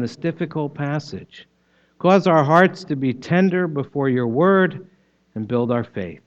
this 0.00 0.16
difficult 0.16 0.74
passage. 0.74 1.48
Cause 1.98 2.26
our 2.26 2.44
hearts 2.44 2.84
to 2.84 2.96
be 2.96 3.12
tender 3.12 3.66
before 3.66 4.08
your 4.08 4.28
word 4.28 4.88
and 5.34 5.48
build 5.48 5.70
our 5.70 5.84
faith. 5.84 6.22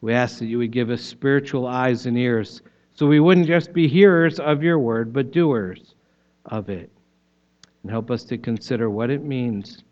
We 0.00 0.12
ask 0.12 0.38
that 0.38 0.46
you 0.46 0.58
would 0.58 0.70
give 0.70 0.90
us 0.90 1.02
spiritual 1.02 1.66
eyes 1.66 2.06
and 2.06 2.16
ears 2.16 2.62
so 2.94 3.06
we 3.06 3.20
wouldn't 3.20 3.46
just 3.46 3.72
be 3.72 3.88
hearers 3.88 4.38
of 4.38 4.62
your 4.62 4.78
word, 4.78 5.12
but 5.12 5.32
doers 5.32 5.94
of 6.46 6.68
it. 6.68 6.90
And 7.82 7.90
help 7.90 8.10
us 8.10 8.24
to 8.24 8.38
consider 8.38 8.90
what 8.90 9.10
it 9.10 9.24
means 9.24 9.82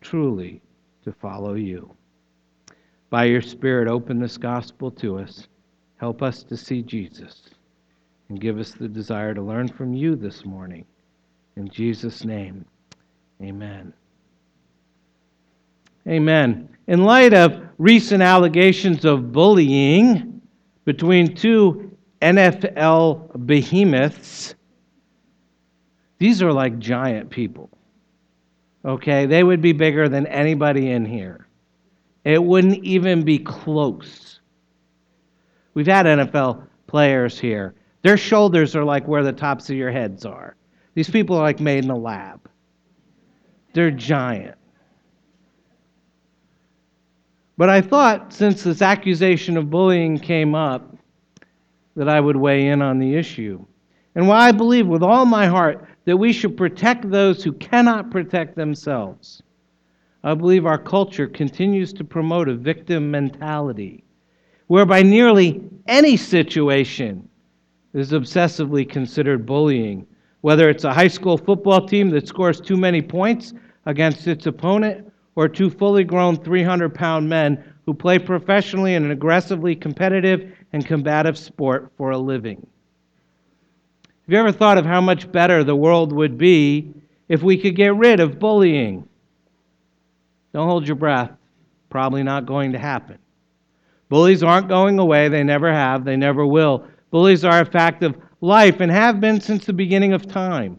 truly 0.00 0.62
to 1.02 1.12
follow 1.12 1.54
you. 1.54 1.94
By 3.10 3.24
your 3.24 3.42
Spirit, 3.42 3.88
open 3.88 4.18
this 4.18 4.38
gospel 4.38 4.90
to 4.92 5.18
us. 5.18 5.48
Help 5.96 6.22
us 6.22 6.42
to 6.44 6.56
see 6.56 6.82
Jesus 6.82 7.42
and 8.28 8.40
give 8.40 8.58
us 8.58 8.72
the 8.72 8.88
desire 8.88 9.34
to 9.34 9.42
learn 9.42 9.68
from 9.68 9.94
you 9.94 10.16
this 10.16 10.44
morning. 10.44 10.84
In 11.56 11.68
Jesus' 11.68 12.24
name, 12.24 12.64
amen. 13.42 13.92
Amen. 16.06 16.68
In 16.86 17.04
light 17.04 17.32
of 17.32 17.62
recent 17.78 18.22
allegations 18.22 19.04
of 19.04 19.32
bullying 19.32 20.42
between 20.84 21.34
two 21.34 21.96
NFL 22.20 23.46
behemoths, 23.46 24.54
these 26.18 26.42
are 26.42 26.52
like 26.52 26.78
giant 26.78 27.30
people. 27.30 27.70
Okay? 28.84 29.26
They 29.26 29.42
would 29.42 29.62
be 29.62 29.72
bigger 29.72 30.08
than 30.08 30.26
anybody 30.26 30.90
in 30.90 31.04
here. 31.04 31.46
It 32.24 32.42
wouldn't 32.42 32.84
even 32.84 33.22
be 33.22 33.38
close. 33.38 34.40
We've 35.74 35.86
had 35.86 36.06
NFL 36.06 36.66
players 36.86 37.38
here. 37.38 37.74
Their 38.02 38.16
shoulders 38.16 38.76
are 38.76 38.84
like 38.84 39.08
where 39.08 39.22
the 39.22 39.32
tops 39.32 39.70
of 39.70 39.76
your 39.76 39.90
heads 39.90 40.24
are. 40.24 40.56
These 40.94 41.10
people 41.10 41.36
are 41.36 41.42
like 41.42 41.60
made 41.60 41.84
in 41.84 41.90
a 41.90 41.96
lab. 41.96 42.48
They're 43.72 43.90
giant. 43.90 44.56
But 47.56 47.68
I 47.68 47.80
thought, 47.80 48.32
since 48.32 48.62
this 48.62 48.82
accusation 48.82 49.56
of 49.56 49.70
bullying 49.70 50.18
came 50.18 50.54
up, 50.54 50.96
that 51.96 52.08
I 52.08 52.20
would 52.20 52.36
weigh 52.36 52.68
in 52.68 52.82
on 52.82 52.98
the 52.98 53.14
issue. 53.14 53.64
And 54.14 54.28
while 54.28 54.40
I 54.40 54.52
believe 54.52 54.86
with 54.86 55.02
all 55.02 55.24
my 55.24 55.46
heart 55.46 55.86
that 56.04 56.16
we 56.16 56.32
should 56.32 56.56
protect 56.56 57.10
those 57.10 57.42
who 57.42 57.52
cannot 57.52 58.10
protect 58.10 58.56
themselves, 58.56 59.42
I 60.24 60.34
believe 60.34 60.66
our 60.66 60.78
culture 60.78 61.26
continues 61.26 61.92
to 61.94 62.04
promote 62.04 62.48
a 62.48 62.54
victim 62.54 63.10
mentality, 63.10 64.04
whereby 64.68 65.02
nearly 65.02 65.62
any 65.86 66.16
situation 66.16 67.28
is 67.92 68.12
obsessively 68.12 68.88
considered 68.88 69.46
bullying, 69.46 70.06
whether 70.44 70.68
it's 70.68 70.84
a 70.84 70.92
high 70.92 71.08
school 71.08 71.38
football 71.38 71.88
team 71.88 72.10
that 72.10 72.28
scores 72.28 72.60
too 72.60 72.76
many 72.76 73.00
points 73.00 73.54
against 73.86 74.26
its 74.26 74.44
opponent 74.44 75.10
or 75.36 75.48
two 75.48 75.70
fully 75.70 76.04
grown 76.04 76.36
300 76.36 76.94
pound 76.94 77.26
men 77.26 77.64
who 77.86 77.94
play 77.94 78.18
professionally 78.18 78.94
in 78.94 79.06
an 79.06 79.10
aggressively 79.10 79.74
competitive 79.74 80.54
and 80.74 80.84
combative 80.84 81.38
sport 81.38 81.90
for 81.96 82.10
a 82.10 82.18
living. 82.18 82.56
Have 84.04 84.32
you 84.34 84.36
ever 84.36 84.52
thought 84.52 84.76
of 84.76 84.84
how 84.84 85.00
much 85.00 85.32
better 85.32 85.64
the 85.64 85.74
world 85.74 86.12
would 86.12 86.36
be 86.36 86.92
if 87.30 87.42
we 87.42 87.56
could 87.56 87.74
get 87.74 87.96
rid 87.96 88.20
of 88.20 88.38
bullying? 88.38 89.08
Don't 90.52 90.68
hold 90.68 90.86
your 90.86 90.96
breath. 90.96 91.30
Probably 91.88 92.22
not 92.22 92.44
going 92.44 92.72
to 92.72 92.78
happen. 92.78 93.16
Bullies 94.10 94.42
aren't 94.42 94.68
going 94.68 94.98
away. 94.98 95.28
They 95.28 95.42
never 95.42 95.72
have. 95.72 96.04
They 96.04 96.18
never 96.18 96.44
will. 96.46 96.86
Bullies 97.10 97.46
are 97.46 97.62
a 97.62 97.64
fact 97.64 98.02
of 98.02 98.14
life 98.44 98.80
and 98.80 98.92
have 98.92 99.20
been 99.20 99.40
since 99.40 99.64
the 99.64 99.72
beginning 99.72 100.12
of 100.12 100.26
time. 100.26 100.78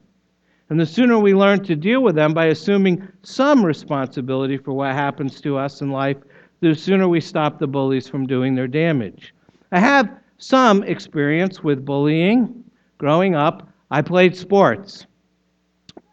And 0.69 0.79
the 0.79 0.85
sooner 0.85 1.17
we 1.17 1.33
learn 1.33 1.63
to 1.63 1.75
deal 1.75 2.01
with 2.01 2.15
them 2.15 2.33
by 2.33 2.45
assuming 2.45 3.07
some 3.23 3.65
responsibility 3.65 4.57
for 4.57 4.73
what 4.73 4.93
happens 4.93 5.41
to 5.41 5.57
us 5.57 5.81
in 5.81 5.89
life, 5.89 6.17
the 6.61 6.75
sooner 6.75 7.07
we 7.07 7.19
stop 7.19 7.57
the 7.57 7.67
bullies 7.67 8.07
from 8.07 8.27
doing 8.27 8.53
their 8.53 8.67
damage. 8.67 9.33
I 9.71 9.79
have 9.79 10.09
some 10.37 10.83
experience 10.83 11.63
with 11.63 11.85
bullying. 11.85 12.63
Growing 12.99 13.35
up, 13.35 13.67
I 13.91 14.01
played 14.01 14.37
sports, 14.37 15.05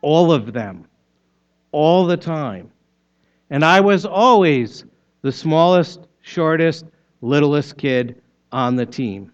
all 0.00 0.32
of 0.32 0.52
them, 0.52 0.86
all 1.70 2.06
the 2.06 2.16
time. 2.16 2.70
And 3.50 3.64
I 3.64 3.80
was 3.80 4.04
always 4.06 4.84
the 5.20 5.32
smallest, 5.32 6.06
shortest, 6.22 6.86
littlest 7.20 7.76
kid 7.76 8.20
on 8.52 8.76
the 8.76 8.86
team. 8.86 9.30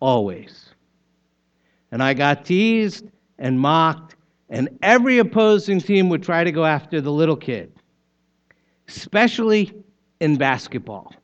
Always. 0.00 0.65
And 1.92 2.02
I 2.02 2.14
got 2.14 2.44
teased 2.44 3.06
and 3.38 3.58
mocked, 3.58 4.16
and 4.48 4.68
every 4.82 5.18
opposing 5.18 5.80
team 5.80 6.08
would 6.08 6.22
try 6.22 6.44
to 6.44 6.52
go 6.52 6.64
after 6.64 7.00
the 7.00 7.12
little 7.12 7.36
kid, 7.36 7.72
especially 8.88 9.72
in 10.20 10.36
basketball, 10.36 11.14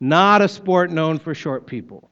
not 0.00 0.42
a 0.42 0.48
sport 0.48 0.90
known 0.90 1.18
for 1.18 1.34
short 1.34 1.66
people. 1.66 2.10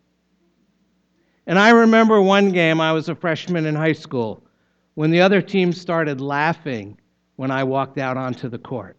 And 1.46 1.58
I 1.58 1.70
remember 1.70 2.20
one 2.20 2.52
game, 2.52 2.80
I 2.80 2.92
was 2.92 3.08
a 3.08 3.14
freshman 3.14 3.64
in 3.64 3.74
high 3.74 3.92
school, 3.92 4.42
when 4.94 5.10
the 5.10 5.20
other 5.20 5.40
team 5.40 5.72
started 5.72 6.20
laughing 6.20 6.98
when 7.36 7.50
I 7.50 7.64
walked 7.64 7.98
out 7.98 8.16
onto 8.16 8.48
the 8.48 8.58
court. 8.58 8.96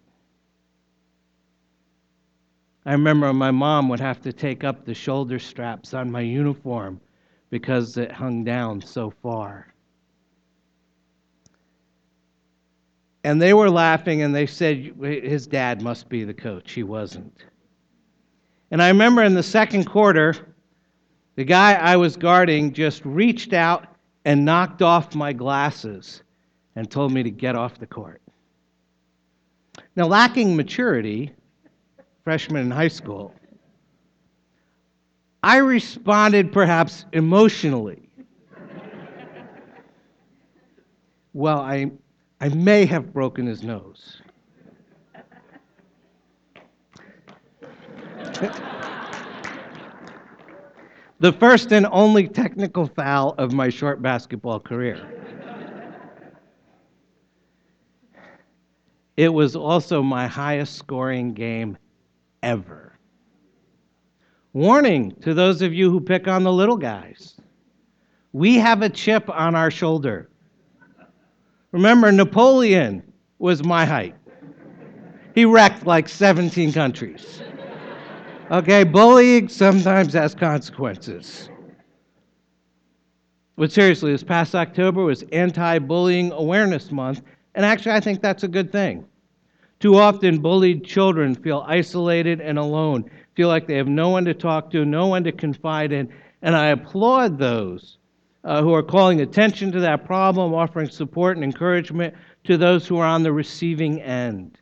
I 2.86 2.94
remember 2.94 3.32
my 3.34 3.52
mom 3.52 3.90
would 3.90 4.00
have 4.00 4.22
to 4.22 4.34
take 4.34 4.64
up 4.64 4.86
the 4.86 4.94
shoulder 4.94 5.38
straps 5.38 5.94
on 5.94 6.10
my 6.12 6.22
uniform 6.22 7.02
because 7.50 7.98
it 7.98 8.12
hung 8.12 8.44
down 8.44 8.82
so 8.82 9.14
far. 9.22 9.74
And 13.24 13.42
they 13.42 13.54
were 13.54 13.70
laughing 13.70 14.22
and 14.22 14.34
they 14.34 14.46
said 14.46 14.94
his 15.02 15.46
dad 15.46 15.82
must 15.82 16.10
be 16.10 16.24
the 16.24 16.34
coach. 16.34 16.72
He 16.72 16.84
wasn't. 16.84 17.44
And 18.72 18.82
I 18.82 18.88
remember 18.88 19.24
in 19.24 19.34
the 19.34 19.44
second 19.44 19.86
quarter, 19.86 20.36
the 21.36 21.44
guy 21.44 21.74
I 21.74 21.98
was 21.98 22.16
guarding 22.16 22.74
just 22.74 23.04
reached 23.04 23.54
out 23.54 23.88
and 24.26 24.46
knocked 24.46 24.82
off 24.82 25.16
my 25.16 25.34
glasses 25.34 26.24
and 26.76 26.90
told 26.90 27.12
me 27.12 27.24
to 27.24 27.32
get 27.32 27.56
off 27.56 27.80
the 27.80 27.88
court. 27.88 28.22
Now, 29.96 30.06
lacking 30.06 30.56
maturity, 30.56 31.32
freshman 32.24 32.62
in 32.62 32.72
high 32.72 32.90
school, 32.90 33.34
I 35.44 35.58
responded 35.58 36.52
perhaps 36.52 37.06
emotionally. 37.14 38.10
well, 41.34 41.60
I 41.60 41.92
I 42.42 42.50
may 42.50 42.86
have 42.86 43.14
broken 43.14 43.46
his 43.46 43.64
nose. 43.64 44.22
the 51.20 51.34
first 51.34 51.72
and 51.72 51.86
only 51.92 52.28
technical 52.28 52.88
foul 52.88 53.36
of 53.38 53.54
my 53.54 53.70
short 53.70 54.02
basketball 54.02 54.60
career. 54.60 55.00
it 59.18 59.34
was 59.34 59.54
also 59.54 60.02
my 60.02 60.28
highest 60.28 60.76
scoring 60.76 61.34
game 61.34 61.78
ever. 62.42 62.89
Warning 64.54 65.12
to 65.22 65.34
those 65.34 65.62
of 65.62 65.74
you 65.74 65.92
who 65.92 66.00
pick 66.02 66.28
on 66.28 66.44
the 66.44 66.54
little 66.54 66.78
guys 66.78 67.40
we 68.32 68.56
have 68.56 68.82
a 68.82 68.90
chip 68.90 69.30
on 69.30 69.56
our 69.56 69.72
shoulder. 69.72 70.30
Remember, 71.72 72.12
Napoleon 72.12 73.04
was 73.40 73.64
my 73.64 73.86
height. 73.86 74.16
He 75.36 75.46
wrecked 75.46 75.86
like 75.86 76.10
17 76.10 76.74
countries. 76.74 77.42
Okay, 78.52 78.84
bullying 78.84 79.48
sometimes 79.48 80.14
has 80.14 80.34
consequences. 80.34 81.50
But 83.56 83.72
seriously, 83.72 84.12
this 84.12 84.24
past 84.24 84.56
October 84.56 85.04
was 85.04 85.24
Anti 85.32 85.80
Bullying 85.80 86.32
Awareness 86.32 86.92
Month, 86.92 87.22
and 87.56 87.66
actually, 87.66 87.92
I 87.92 88.00
think 88.00 88.22
that's 88.22 88.44
a 88.44 88.48
good 88.48 88.72
thing. 88.72 89.06
Too 89.80 89.98
often, 89.98 90.40
bullied 90.40 90.84
children 90.84 91.36
feel 91.36 91.64
isolated 91.68 92.42
and 92.42 92.58
alone, 92.58 93.10
feel 93.36 93.48
like 93.48 93.68
they 93.68 93.78
have 93.78 93.88
no 93.88 94.10
one 94.10 94.26
to 94.26 94.34
talk 94.34 94.72
to, 94.72 94.86
no 94.86 95.08
one 95.08 95.24
to 95.24 95.32
confide 95.32 95.92
in, 95.92 96.12
and 96.42 96.56
I 96.56 96.68
applaud 96.68 97.38
those 97.38 97.98
uh, 98.44 98.62
who 98.62 98.74
are 98.74 98.84
calling 98.84 99.22
attention 99.22 99.72
to 99.74 99.80
that 99.82 100.06
problem, 100.06 100.54
offering 100.54 100.90
support 100.90 101.38
and 101.38 101.44
encouragement 101.44 102.14
to 102.46 102.58
those 102.58 102.88
who 102.88 102.98
are 102.98 103.06
on 103.06 103.24
the 103.24 103.34
receiving 103.34 104.02
end. 104.02 104.58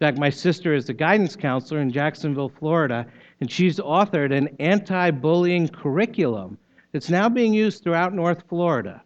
In 0.00 0.06
fact, 0.06 0.18
my 0.18 0.30
sister 0.30 0.74
is 0.74 0.88
a 0.88 0.94
guidance 0.94 1.36
counselor 1.36 1.80
in 1.80 1.90
Jacksonville, 1.90 2.50
Florida, 2.50 3.06
and 3.40 3.50
she's 3.50 3.78
authored 3.78 4.36
an 4.36 4.48
anti 4.60 5.10
bullying 5.10 5.68
curriculum 5.68 6.58
that's 6.92 7.10
now 7.10 7.28
being 7.28 7.52
used 7.52 7.82
throughout 7.82 8.14
North 8.14 8.44
Florida. 8.48 9.02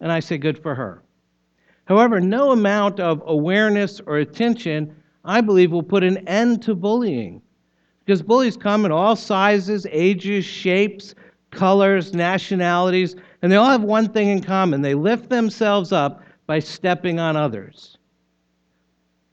And 0.00 0.12
I 0.12 0.20
say 0.20 0.38
good 0.38 0.58
for 0.58 0.74
her. 0.74 1.02
However, 1.86 2.20
no 2.20 2.52
amount 2.52 3.00
of 3.00 3.22
awareness 3.26 4.00
or 4.06 4.18
attention, 4.18 4.94
I 5.24 5.40
believe, 5.40 5.72
will 5.72 5.82
put 5.82 6.04
an 6.04 6.28
end 6.28 6.62
to 6.62 6.74
bullying. 6.74 7.42
Because 8.04 8.22
bullies 8.22 8.56
come 8.56 8.84
in 8.84 8.92
all 8.92 9.16
sizes, 9.16 9.86
ages, 9.90 10.44
shapes, 10.44 11.14
colors, 11.50 12.12
nationalities, 12.12 13.16
and 13.40 13.50
they 13.50 13.56
all 13.56 13.70
have 13.70 13.82
one 13.82 14.08
thing 14.08 14.28
in 14.28 14.42
common. 14.42 14.82
They 14.82 14.94
lift 14.94 15.28
themselves 15.28 15.92
up 15.92 16.22
by 16.46 16.58
stepping 16.58 17.18
on 17.18 17.36
others. 17.36 17.96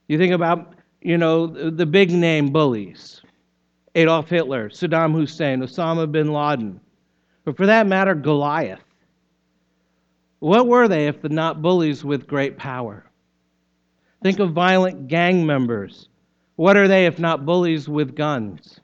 You 0.08 0.18
think 0.18 0.32
about, 0.32 0.74
you 1.02 1.18
know, 1.18 1.46
the 1.46 1.86
big 1.86 2.10
name 2.10 2.50
bullies 2.50 3.20
Adolf 3.94 4.30
Hitler, 4.30 4.70
Saddam 4.70 5.12
Hussein, 5.12 5.60
Osama 5.60 6.10
bin 6.10 6.32
Laden, 6.32 6.80
or 7.46 7.52
for 7.52 7.66
that 7.66 7.86
matter, 7.86 8.14
Goliath. 8.14 8.80
What 10.38 10.66
were 10.66 10.88
they 10.88 11.06
if 11.06 11.22
not 11.24 11.62
bullies 11.62 12.04
with 12.04 12.26
great 12.26 12.56
power? 12.56 13.04
Think 14.22 14.38
of 14.38 14.52
violent 14.52 15.08
gang 15.08 15.44
members. 15.44 16.08
What 16.62 16.76
are 16.76 16.86
they 16.86 17.06
if 17.06 17.18
not 17.18 17.44
bullies 17.44 17.88
with 17.88 18.14
guns? 18.14 18.78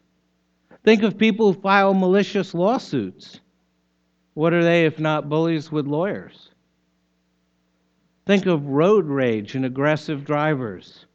Think 0.82 1.04
of 1.04 1.16
people 1.16 1.52
who 1.52 1.60
file 1.60 1.94
malicious 1.94 2.52
lawsuits. 2.52 3.38
What 4.34 4.52
are 4.52 4.64
they 4.64 4.84
if 4.84 4.98
not 4.98 5.28
bullies 5.28 5.70
with 5.70 5.86
lawyers? 5.86 6.50
Think 8.26 8.46
of 8.46 8.66
road 8.66 9.06
rage 9.06 9.54
and 9.54 9.64
aggressive 9.64 10.24
drivers. 10.24 11.06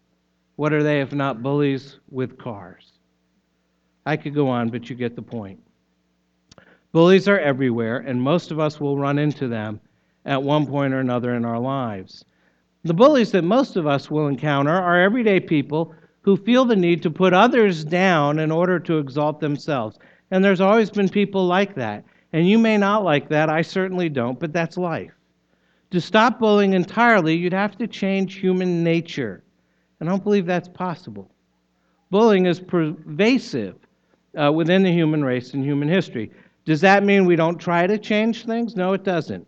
What 0.55 0.71
are 0.71 0.81
they 0.81 1.01
if 1.01 1.11
not 1.11 1.43
bullies 1.43 1.99
with 2.09 2.37
cars? 2.37 2.93
I 4.05 4.15
could 4.15 4.33
go 4.33 4.47
on, 4.47 4.69
but 4.69 4.89
you 4.89 4.95
get 4.95 5.17
the 5.17 5.21
point. 5.21 5.59
Bullies 6.93 7.27
are 7.27 7.39
everywhere, 7.39 7.97
and 7.97 8.21
most 8.21 8.51
of 8.51 8.61
us 8.61 8.79
will 8.79 8.97
run 8.97 9.19
into 9.19 9.49
them 9.49 9.81
at 10.23 10.41
one 10.41 10.65
point 10.65 10.93
or 10.93 11.01
another 11.01 11.35
in 11.35 11.43
our 11.43 11.59
lives. 11.59 12.23
The 12.85 12.93
bullies 12.93 13.33
that 13.33 13.43
most 13.43 13.75
of 13.75 13.85
us 13.85 14.09
will 14.09 14.29
encounter 14.29 14.71
are 14.71 15.01
everyday 15.01 15.41
people 15.41 15.93
who 16.23 16.37
feel 16.37 16.65
the 16.65 16.75
need 16.75 17.03
to 17.03 17.11
put 17.11 17.33
others 17.33 17.83
down 17.83 18.39
in 18.39 18.51
order 18.51 18.79
to 18.79 18.97
exalt 18.97 19.39
themselves. 19.39 19.99
And 20.31 20.43
there's 20.43 20.61
always 20.61 20.89
been 20.89 21.09
people 21.09 21.45
like 21.45 21.75
that. 21.75 22.03
And 22.31 22.49
you 22.49 22.57
may 22.57 22.77
not 22.77 23.03
like 23.03 23.29
that, 23.29 23.49
I 23.49 23.61
certainly 23.61 24.09
don't, 24.09 24.39
but 24.39 24.51
that's 24.51 24.77
life. 24.77 25.11
To 25.91 26.01
stop 26.01 26.39
bullying 26.39 26.73
entirely, 26.73 27.35
you'd 27.35 27.53
have 27.53 27.77
to 27.77 27.87
change 27.87 28.35
human 28.35 28.83
nature. 28.83 29.43
And 29.99 30.09
I 30.09 30.11
don't 30.11 30.23
believe 30.23 30.47
that's 30.47 30.69
possible. 30.69 31.29
Bullying 32.09 32.47
is 32.47 32.59
pervasive 32.59 33.75
uh, 34.41 34.51
within 34.51 34.81
the 34.81 34.91
human 34.91 35.23
race 35.23 35.53
and 35.53 35.63
human 35.63 35.87
history. 35.87 36.31
Does 36.65 36.81
that 36.81 37.03
mean 37.03 37.25
we 37.25 37.35
don't 37.35 37.57
try 37.57 37.85
to 37.85 37.97
change 37.97 38.45
things? 38.45 38.75
No, 38.75 38.93
it 38.93 39.03
doesn't. 39.03 39.45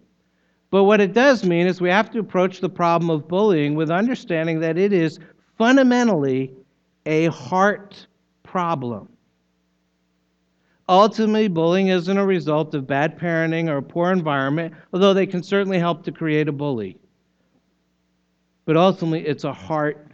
But 0.70 0.84
what 0.84 1.00
it 1.00 1.14
does 1.14 1.46
mean 1.46 1.68
is 1.68 1.80
we 1.80 1.90
have 1.90 2.12
to 2.12 2.20
approach 2.20 2.60
the 2.60 2.70
problem 2.70 3.10
of 3.10 3.28
bullying 3.28 3.76
with 3.76 3.90
understanding 3.90 4.60
that 4.60 4.78
it 4.78 4.92
is 4.94 5.20
fundamentally 5.58 6.54
a 7.06 7.28
heart 7.28 8.08
problem. 8.44 9.10
Ultimately, 10.88 11.48
bullying 11.48 11.88
isn't 11.88 12.18
a 12.18 12.26
result 12.26 12.76
of 12.76 12.86
bad 12.86 13.18
parenting 13.18 13.70
or 13.70 13.78
a 13.78 13.82
poor 13.82 14.12
environment, 14.12 14.74
although 14.94 15.14
they 15.14 15.26
can 15.26 15.42
certainly 15.42 15.80
help 15.80 16.04
to 16.04 16.12
create 16.12 16.48
a 16.48 16.52
bully. 16.52 16.98
But 18.66 18.78
ultimately, 18.78 19.26
it's 19.28 19.44
a 19.44 19.54
heart 19.54 20.12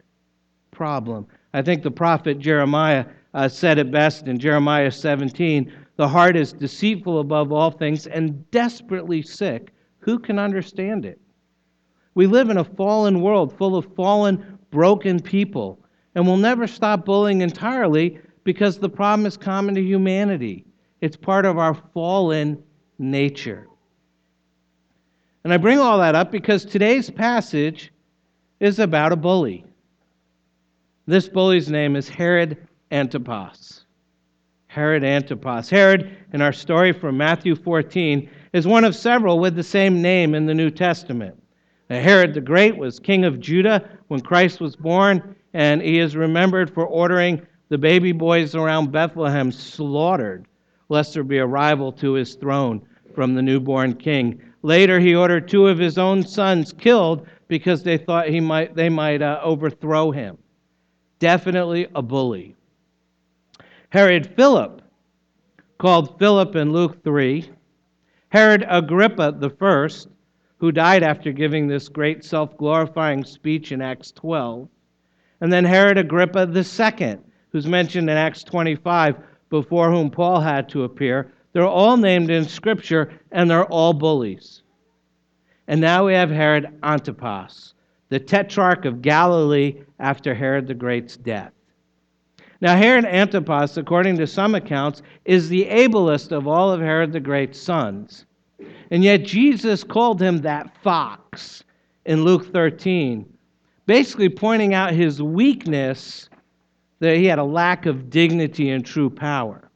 problem. 0.71 1.27
I 1.53 1.61
think 1.61 1.83
the 1.83 1.91
prophet 1.91 2.39
Jeremiah 2.39 3.05
uh, 3.33 3.49
said 3.49 3.77
it 3.77 3.91
best 3.91 4.27
in 4.27 4.39
Jeremiah 4.39 4.91
17 4.91 5.71
The 5.97 6.07
heart 6.07 6.35
is 6.37 6.53
deceitful 6.53 7.19
above 7.19 7.51
all 7.51 7.71
things 7.71 8.07
and 8.07 8.49
desperately 8.51 9.21
sick. 9.21 9.73
Who 9.99 10.19
can 10.19 10.39
understand 10.39 11.05
it? 11.05 11.19
We 12.13 12.27
live 12.27 12.49
in 12.49 12.57
a 12.57 12.63
fallen 12.63 13.21
world 13.21 13.57
full 13.57 13.75
of 13.75 13.93
fallen, 13.95 14.57
broken 14.69 15.19
people, 15.19 15.80
and 16.15 16.25
we'll 16.25 16.37
never 16.37 16.67
stop 16.67 17.05
bullying 17.05 17.41
entirely 17.41 18.19
because 18.43 18.77
the 18.77 18.89
problem 18.89 19.25
is 19.25 19.37
common 19.37 19.75
to 19.75 19.81
humanity. 19.81 20.65
It's 20.99 21.15
part 21.15 21.45
of 21.45 21.57
our 21.57 21.73
fallen 21.93 22.61
nature. 22.99 23.67
And 25.43 25.53
I 25.53 25.57
bring 25.57 25.79
all 25.79 25.97
that 25.99 26.15
up 26.15 26.31
because 26.31 26.65
today's 26.65 27.09
passage 27.09 27.91
is 28.59 28.79
about 28.79 29.11
a 29.11 29.15
bully. 29.15 29.65
This 31.07 31.27
bully's 31.27 31.69
name 31.69 31.95
is 31.95 32.07
Herod 32.07 32.67
Antipas. 32.91 33.85
Herod 34.67 35.03
Antipas. 35.03 35.69
Herod, 35.69 36.15
in 36.31 36.41
our 36.41 36.53
story 36.53 36.93
from 36.93 37.17
Matthew 37.17 37.55
14, 37.55 38.29
is 38.53 38.67
one 38.67 38.85
of 38.85 38.95
several 38.95 39.39
with 39.39 39.55
the 39.55 39.63
same 39.63 40.01
name 40.01 40.35
in 40.35 40.45
the 40.45 40.53
New 40.53 40.69
Testament. 40.69 41.35
Now, 41.89 41.99
Herod 41.99 42.33
the 42.33 42.41
Great 42.41 42.77
was 42.77 42.99
king 42.99 43.25
of 43.25 43.39
Judah 43.39 43.89
when 44.07 44.21
Christ 44.21 44.61
was 44.61 44.75
born, 44.75 45.35
and 45.53 45.81
he 45.81 45.99
is 45.99 46.15
remembered 46.15 46.73
for 46.73 46.85
ordering 46.85 47.45
the 47.69 47.77
baby 47.77 48.11
boys 48.11 48.55
around 48.55 48.91
Bethlehem 48.91 49.51
slaughtered, 49.51 50.45
lest 50.89 51.13
there 51.13 51.23
be 51.23 51.37
a 51.37 51.45
rival 51.45 51.91
to 51.93 52.13
his 52.13 52.35
throne 52.35 52.81
from 53.15 53.33
the 53.33 53.41
newborn 53.41 53.95
king. 53.95 54.41
Later, 54.61 54.99
he 54.99 55.15
ordered 55.15 55.47
two 55.47 55.67
of 55.67 55.79
his 55.79 55.97
own 55.97 56.23
sons 56.23 56.73
killed 56.73 57.27
because 57.47 57.83
they 57.83 57.97
thought 57.97 58.29
he 58.29 58.39
might, 58.39 58.75
they 58.75 58.89
might 58.89 59.21
uh, 59.21 59.39
overthrow 59.43 60.11
him. 60.11 60.37
Definitely 61.19 61.87
a 61.95 62.01
bully. 62.01 62.55
Herod 63.89 64.33
Philip, 64.35 64.81
called 65.77 66.17
Philip 66.19 66.55
in 66.55 66.71
Luke 66.71 67.03
3, 67.03 67.49
Herod 68.29 68.65
Agrippa 68.69 69.37
I, 69.61 69.89
who 70.57 70.71
died 70.71 71.03
after 71.03 71.31
giving 71.31 71.67
this 71.67 71.89
great 71.89 72.23
self 72.23 72.55
glorifying 72.55 73.23
speech 73.25 73.71
in 73.71 73.81
Acts 73.81 74.11
12, 74.11 74.69
and 75.41 75.51
then 75.51 75.65
Herod 75.65 75.97
Agrippa 75.97 76.47
II, 76.55 77.17
who's 77.51 77.67
mentioned 77.67 78.09
in 78.09 78.15
Acts 78.15 78.43
25, 78.43 79.17
before 79.49 79.91
whom 79.91 80.09
Paul 80.09 80.39
had 80.39 80.69
to 80.69 80.83
appear. 80.83 81.31
They're 81.51 81.65
all 81.65 81.97
named 81.97 82.29
in 82.29 82.45
Scripture, 82.45 83.11
and 83.31 83.49
they're 83.49 83.65
all 83.65 83.93
bullies. 83.93 84.61
And 85.67 85.81
now 85.81 86.05
we 86.05 86.13
have 86.13 86.29
Herod 86.29 86.67
Antipas, 86.83 87.73
the 88.09 88.19
tetrarch 88.19 88.85
of 88.85 89.01
Galilee 89.01 89.81
after 89.99 90.33
Herod 90.33 90.67
the 90.67 90.73
Great's 90.73 91.17
death. 91.17 91.51
Now, 92.61 92.77
Herod 92.77 93.05
Antipas, 93.05 93.77
according 93.77 94.17
to 94.17 94.27
some 94.27 94.53
accounts, 94.53 95.01
is 95.25 95.49
the 95.49 95.65
ablest 95.67 96.31
of 96.31 96.47
all 96.47 96.71
of 96.71 96.79
Herod 96.79 97.11
the 97.11 97.19
Great's 97.19 97.59
sons. 97.59 98.25
And 98.91 99.03
yet 99.03 99.25
Jesus 99.25 99.83
called 99.83 100.21
him 100.21 100.39
that 100.39 100.75
fox 100.83 101.63
in 102.05 102.23
Luke 102.23 102.51
13, 102.53 103.25
basically 103.85 104.29
pointing 104.29 104.73
out 104.73 104.93
his 104.93 105.21
weakness 105.21 106.29
that 106.99 107.17
he 107.17 107.25
had 107.25 107.39
a 107.39 107.43
lack 107.43 107.85
of 107.85 108.09
dignity 108.09 108.69
and 108.69 108.85
true 108.85 109.09
power. 109.09 109.69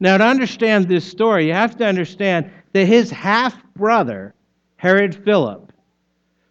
Now, 0.00 0.16
to 0.16 0.24
understand 0.24 0.88
this 0.88 1.08
story, 1.08 1.46
you 1.46 1.52
have 1.52 1.76
to 1.76 1.86
understand 1.86 2.50
that 2.72 2.86
his 2.86 3.10
half 3.10 3.62
brother, 3.74 4.34
Herod 4.76 5.14
Philip, 5.14 5.72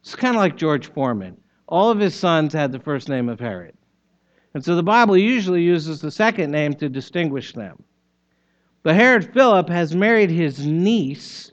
it's 0.02 0.16
kind 0.16 0.36
of 0.36 0.40
like 0.40 0.56
George 0.56 0.88
Foreman. 0.88 1.38
All 1.68 1.92
of 1.92 2.00
his 2.00 2.16
sons 2.16 2.54
had 2.54 2.72
the 2.72 2.80
first 2.80 3.10
name 3.10 3.30
of 3.30 3.40
Herod. 3.40 3.76
And 4.54 4.64
so 4.64 4.76
the 4.76 4.84
Bible 4.84 5.18
usually 5.18 5.62
uses 5.62 6.02
the 6.02 6.12
second 6.12 6.52
name 6.52 6.74
to 6.76 6.90
distinguish 6.90 7.54
them. 7.54 7.84
But 8.82 8.96
Herod 8.96 9.34
Philip 9.34 9.70
has 9.70 9.96
married 9.96 10.32
his 10.32 10.66
niece, 10.66 11.52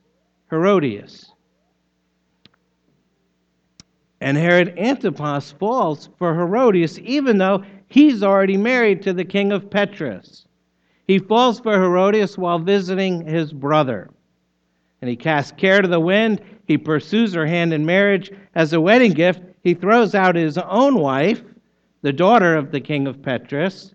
Herodias. 0.51 1.26
And 4.21 4.37
Herod 4.37 4.79
Antipas 4.79 5.53
falls 5.53 6.09
for 6.19 6.35
Herodias, 6.35 6.99
even 7.01 7.39
though 7.39 7.65
he's 7.89 8.23
already 8.23 8.57
married 8.57 9.03
to 9.03 9.13
the 9.13 9.25
king 9.25 9.53
of 9.53 9.69
Petraeus. 9.69 10.47
He 11.07 11.19
falls 11.19 11.61
for 11.61 11.73
Herodias 11.73 12.37
while 12.39 12.59
visiting 12.59 13.27
his 13.27 13.53
brother. 13.53 14.11
And 15.01 15.11
he 15.11 15.17
casts 15.17 15.53
care 15.53 15.83
to 15.83 15.89
the 15.89 16.01
wind. 16.01 16.41
He 16.67 16.79
pursues 16.79 17.35
her 17.35 17.47
hand 17.47 17.73
in 17.73 17.85
marriage. 17.85 18.33
As 18.55 18.73
a 18.73 18.81
wedding 18.81 19.13
gift, 19.13 19.43
he 19.63 19.75
throws 19.75 20.15
out 20.15 20.35
his 20.35 20.59
own 20.59 20.99
wife 20.99 21.43
the 22.03 22.13
daughter 22.13 22.57
of 22.57 22.71
the 22.71 22.81
king 22.81 23.07
of 23.07 23.21
Petraeus, 23.21 23.95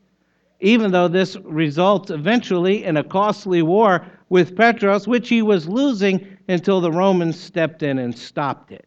even 0.60 0.92
though 0.92 1.08
this 1.08 1.38
results 1.38 2.12
eventually 2.12 2.84
in 2.84 2.98
a 2.98 3.04
costly 3.04 3.62
war 3.62 4.06
with 4.30 4.56
Petros, 4.56 5.08
which 5.08 5.30
he 5.30 5.42
was 5.42 5.68
losing 5.68 6.25
until 6.48 6.82
the 6.82 6.92
Romans 6.92 7.40
stepped 7.40 7.84
in 7.84 8.00
and 8.00 8.18
stopped 8.18 8.72
it. 8.72 8.86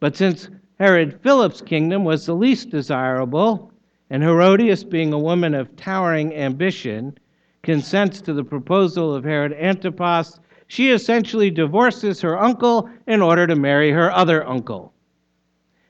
But 0.00 0.16
since 0.16 0.48
Herod 0.78 1.20
Philip's 1.22 1.60
kingdom 1.60 2.04
was 2.04 2.26
the 2.26 2.34
least 2.34 2.70
desirable, 2.70 3.72
and 4.10 4.22
Herodias, 4.22 4.84
being 4.84 5.12
a 5.12 5.18
woman 5.18 5.54
of 5.54 5.74
towering 5.76 6.34
ambition, 6.34 7.18
consents 7.62 8.20
to 8.22 8.32
the 8.32 8.44
proposal 8.44 9.14
of 9.14 9.24
Herod 9.24 9.52
Antipas, 9.52 10.40
she 10.68 10.90
essentially 10.90 11.50
divorces 11.50 12.20
her 12.20 12.38
uncle 12.38 12.88
in 13.06 13.20
order 13.20 13.46
to 13.46 13.56
marry 13.56 13.90
her 13.90 14.12
other 14.12 14.46
uncle. 14.46 14.92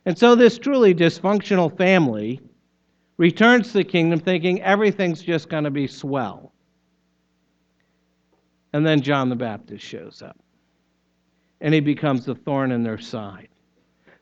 And 0.07 0.17
so 0.17 0.35
this 0.35 0.59
truly 0.59 0.95
dysfunctional 0.95 1.77
family 1.77 2.41
returns 3.19 3.69
to 3.69 3.75
the 3.75 3.85
kingdom 3.85 4.21
thinking 4.21 4.63
everything's 4.63 5.23
just 5.23 5.49
going 5.49 5.65
to 5.65 5.71
be 5.71 5.87
swell. 5.87 6.53
And 8.73 8.87
then 8.87 9.03
John 9.03 9.29
the 9.29 9.37
Baptist 9.37 9.85
shows 9.85 10.23
up. 10.23 10.39
And 11.61 11.75
he 11.75 11.81
becomes 11.81 12.27
a 12.29 12.35
thorn 12.35 12.71
in 12.71 12.85
their 12.85 12.99
side. 12.99 13.49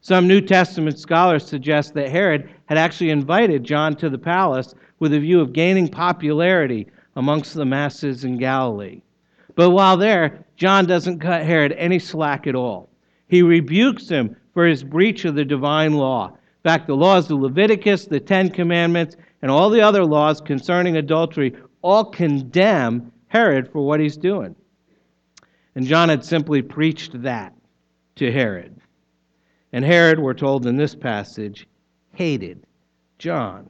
Some 0.06 0.28
New 0.28 0.40
Testament 0.40 1.00
scholars 1.00 1.44
suggest 1.44 1.94
that 1.94 2.10
Herod 2.10 2.48
had 2.66 2.78
actually 2.78 3.10
invited 3.10 3.64
John 3.64 3.96
to 3.96 4.08
the 4.08 4.16
palace 4.16 4.72
with 5.00 5.12
a 5.12 5.18
view 5.18 5.40
of 5.40 5.52
gaining 5.52 5.88
popularity 5.88 6.86
amongst 7.16 7.54
the 7.54 7.64
masses 7.64 8.22
in 8.22 8.38
Galilee. 8.38 9.02
But 9.56 9.70
while 9.70 9.96
there, 9.96 10.44
John 10.56 10.86
doesn't 10.86 11.18
cut 11.18 11.42
Herod 11.42 11.72
any 11.72 11.98
slack 11.98 12.46
at 12.46 12.54
all. 12.54 12.88
He 13.26 13.42
rebukes 13.42 14.08
him 14.08 14.36
for 14.54 14.64
his 14.64 14.84
breach 14.84 15.24
of 15.24 15.34
the 15.34 15.44
divine 15.44 15.94
law. 15.94 16.28
In 16.28 16.62
fact, 16.62 16.86
the 16.86 16.94
laws 16.94 17.28
of 17.28 17.40
Leviticus, 17.40 18.04
the 18.04 18.20
Ten 18.20 18.48
Commandments, 18.48 19.16
and 19.42 19.50
all 19.50 19.70
the 19.70 19.82
other 19.82 20.04
laws 20.04 20.40
concerning 20.40 20.98
adultery 20.98 21.52
all 21.82 22.04
condemn 22.04 23.10
Herod 23.26 23.72
for 23.72 23.84
what 23.84 23.98
he's 23.98 24.16
doing. 24.16 24.54
And 25.74 25.84
John 25.84 26.10
had 26.10 26.24
simply 26.24 26.62
preached 26.62 27.20
that 27.22 27.52
to 28.14 28.30
Herod. 28.30 28.76
And 29.76 29.84
Herod, 29.84 30.18
we're 30.18 30.32
told 30.32 30.66
in 30.66 30.78
this 30.78 30.94
passage, 30.94 31.68
hated 32.14 32.64
John 33.18 33.68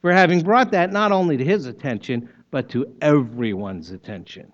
for 0.00 0.12
having 0.12 0.40
brought 0.40 0.70
that 0.70 0.92
not 0.92 1.10
only 1.10 1.36
to 1.36 1.44
his 1.44 1.66
attention, 1.66 2.28
but 2.52 2.68
to 2.68 2.94
everyone's 3.02 3.90
attention. 3.90 4.52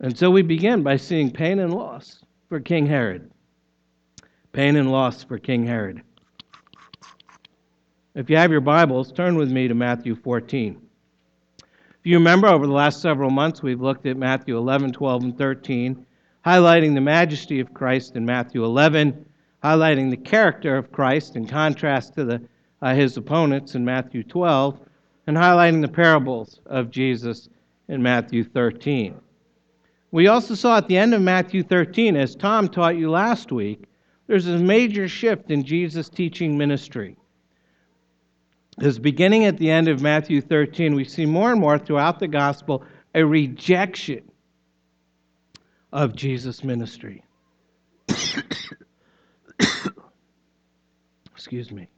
And 0.00 0.14
so 0.14 0.30
we 0.30 0.42
begin 0.42 0.82
by 0.82 0.98
seeing 0.98 1.30
pain 1.30 1.58
and 1.58 1.72
loss 1.72 2.22
for 2.50 2.60
King 2.60 2.84
Herod. 2.84 3.30
Pain 4.52 4.76
and 4.76 4.92
loss 4.92 5.24
for 5.24 5.38
King 5.38 5.66
Herod. 5.66 6.02
If 8.14 8.28
you 8.28 8.36
have 8.36 8.50
your 8.50 8.60
Bibles, 8.60 9.10
turn 9.10 9.36
with 9.36 9.50
me 9.50 9.68
to 9.68 9.74
Matthew 9.74 10.16
14. 10.16 10.78
If 11.66 11.96
you 12.02 12.18
remember, 12.18 12.48
over 12.48 12.66
the 12.66 12.74
last 12.74 13.00
several 13.00 13.30
months, 13.30 13.62
we've 13.62 13.80
looked 13.80 14.04
at 14.04 14.18
Matthew 14.18 14.58
11, 14.58 14.92
12, 14.92 15.22
and 15.22 15.38
13, 15.38 16.04
highlighting 16.44 16.94
the 16.94 17.00
majesty 17.00 17.60
of 17.60 17.74
Christ 17.74 18.16
in 18.16 18.24
Matthew 18.24 18.64
11, 18.64 19.24
highlighting 19.62 20.10
the 20.10 20.16
character 20.16 20.76
of 20.76 20.92
Christ 20.92 21.36
in 21.36 21.46
contrast 21.46 22.14
to 22.14 22.24
the, 22.24 22.42
uh, 22.80 22.94
his 22.94 23.16
opponents 23.16 23.74
in 23.74 23.84
Matthew 23.84 24.22
12, 24.22 24.78
and 25.26 25.36
highlighting 25.36 25.82
the 25.82 25.88
parables 25.88 26.60
of 26.66 26.90
Jesus 26.90 27.48
in 27.88 28.02
Matthew 28.02 28.44
13. 28.44 29.14
We 30.10 30.28
also 30.28 30.54
saw 30.54 30.78
at 30.78 30.88
the 30.88 30.96
end 30.96 31.12
of 31.12 31.20
Matthew 31.20 31.62
13, 31.62 32.16
as 32.16 32.34
Tom 32.34 32.68
taught 32.68 32.96
you 32.96 33.10
last 33.10 33.52
week, 33.52 33.84
there's 34.26 34.46
a 34.46 34.58
major 34.58 35.08
shift 35.08 35.50
in 35.50 35.64
Jesus' 35.64 36.08
teaching 36.08 36.56
ministry. 36.56 37.16
Because 38.78 38.98
beginning 38.98 39.44
at 39.44 39.58
the 39.58 39.70
end 39.70 39.88
of 39.88 40.00
Matthew 40.00 40.40
13, 40.40 40.94
we 40.94 41.04
see 41.04 41.26
more 41.26 41.50
and 41.50 41.60
more 41.60 41.78
throughout 41.78 42.20
the 42.20 42.28
gospel 42.28 42.84
a 43.14 43.24
rejection 43.24 44.22
of 45.92 46.14
Jesus' 46.14 46.62
ministry. 46.64 47.22
Excuse 51.32 51.70
me. 51.70 51.88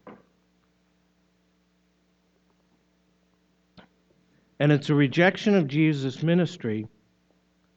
And 4.58 4.70
it's 4.70 4.90
a 4.90 4.94
rejection 4.94 5.54
of 5.54 5.66
Jesus' 5.66 6.22
ministry 6.22 6.86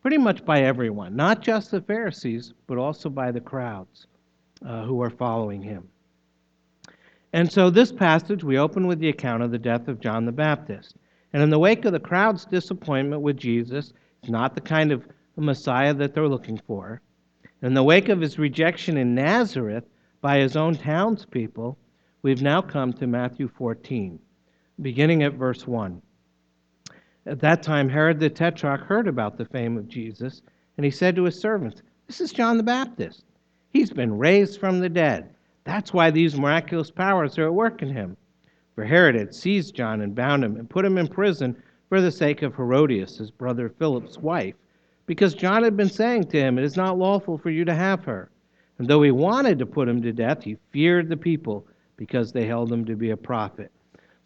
pretty 0.02 0.18
much 0.18 0.44
by 0.44 0.62
everyone, 0.62 1.16
not 1.16 1.42
just 1.42 1.72
the 1.72 1.82
Pharisees, 1.82 2.54
but 2.68 2.78
also 2.78 3.10
by 3.10 3.32
the 3.32 3.40
crowds 3.40 4.06
uh, 4.66 4.84
who 4.84 5.02
are 5.02 5.10
following 5.10 5.62
him. 5.62 5.88
And 7.32 7.52
so, 7.52 7.70
this 7.70 7.92
passage, 7.92 8.44
we 8.44 8.60
open 8.60 8.86
with 8.86 9.00
the 9.00 9.10
account 9.10 9.42
of 9.42 9.52
the 9.52 9.58
death 9.58 9.88
of 9.88 10.02
John 10.02 10.26
the 10.26 10.32
Baptist. 10.32 10.96
And 11.32 11.42
in 11.42 11.50
the 11.50 11.58
wake 11.58 11.86
of 11.86 11.94
the 11.94 12.00
crowd's 12.00 12.46
disappointment 12.46 13.22
with 13.22 13.38
Jesus, 13.38 13.94
it's 14.22 14.30
not 14.30 14.54
the 14.54 14.62
kind 14.62 14.92
of 14.92 15.08
Messiah 15.42 15.94
that 15.94 16.14
they're 16.14 16.28
looking 16.28 16.58
for. 16.58 17.02
In 17.62 17.74
the 17.74 17.84
wake 17.84 18.10
of 18.10 18.22
his 18.22 18.38
rejection 18.38 18.98
in 18.98 19.16
Nazareth 19.16 19.86
by 20.22 20.40
his 20.40 20.56
own 20.56 20.76
townspeople, 20.76 21.78
we've 22.22 22.42
now 22.42 22.62
come 22.62 22.94
to 22.94 23.08
Matthew 23.08 23.48
14, 23.48 24.20
beginning 24.82 25.24
at 25.24 25.34
verse 25.34 25.66
1. 25.66 26.02
At 27.26 27.40
that 27.40 27.64
time, 27.64 27.90
Herod 27.90 28.20
the 28.20 28.30
Tetrarch 28.30 28.82
heard 28.82 29.08
about 29.08 29.38
the 29.38 29.46
fame 29.46 29.78
of 29.78 29.88
Jesus, 29.88 30.42
and 30.78 30.84
he 30.84 30.92
said 30.92 31.16
to 31.16 31.24
his 31.24 31.40
servants, 31.40 31.82
This 32.06 32.20
is 32.20 32.34
John 32.34 32.58
the 32.58 32.64
Baptist. 32.64 33.24
He's 33.70 33.92
been 33.92 34.18
raised 34.18 34.60
from 34.60 34.80
the 34.80 34.90
dead. 34.90 35.34
That's 35.64 35.94
why 35.94 36.12
these 36.12 36.38
miraculous 36.38 36.92
powers 36.92 37.38
are 37.38 37.46
at 37.46 37.54
work 37.54 37.82
in 37.82 37.90
him. 37.90 38.18
For 38.76 38.84
Herod 38.84 39.16
had 39.16 39.34
seized 39.34 39.76
John 39.76 40.02
and 40.02 40.14
bound 40.14 40.44
him 40.44 40.58
and 40.58 40.70
put 40.70 40.84
him 40.84 40.98
in 40.98 41.08
prison 41.08 41.56
for 41.90 42.02
the 42.02 42.12
sake 42.12 42.42
of 42.42 42.56
Herodias, 42.56 43.18
his 43.18 43.32
brother 43.32 43.70
Philip's 43.70 44.18
wife, 44.18 44.56
because 45.06 45.34
John 45.34 45.64
had 45.64 45.78
been 45.78 45.90
saying 45.90 46.26
to 46.26 46.40
him, 46.40 46.58
It 46.58 46.64
is 46.64 46.78
not 46.78 46.98
lawful 46.98 47.38
for 47.38 47.50
you 47.50 47.66
to 47.66 47.74
have 47.74 48.04
her. 48.06 48.30
And 48.78 48.88
though 48.88 49.02
he 49.02 49.12
wanted 49.12 49.60
to 49.60 49.66
put 49.66 49.88
him 49.88 50.02
to 50.02 50.12
death, 50.12 50.44
he 50.44 50.58
feared 50.72 51.10
the 51.10 51.18
people 51.18 51.68
because 51.98 52.32
they 52.32 52.46
held 52.46 52.72
him 52.72 52.86
to 52.86 52.96
be 52.96 53.12
a 53.12 53.18
prophet. 53.18 53.72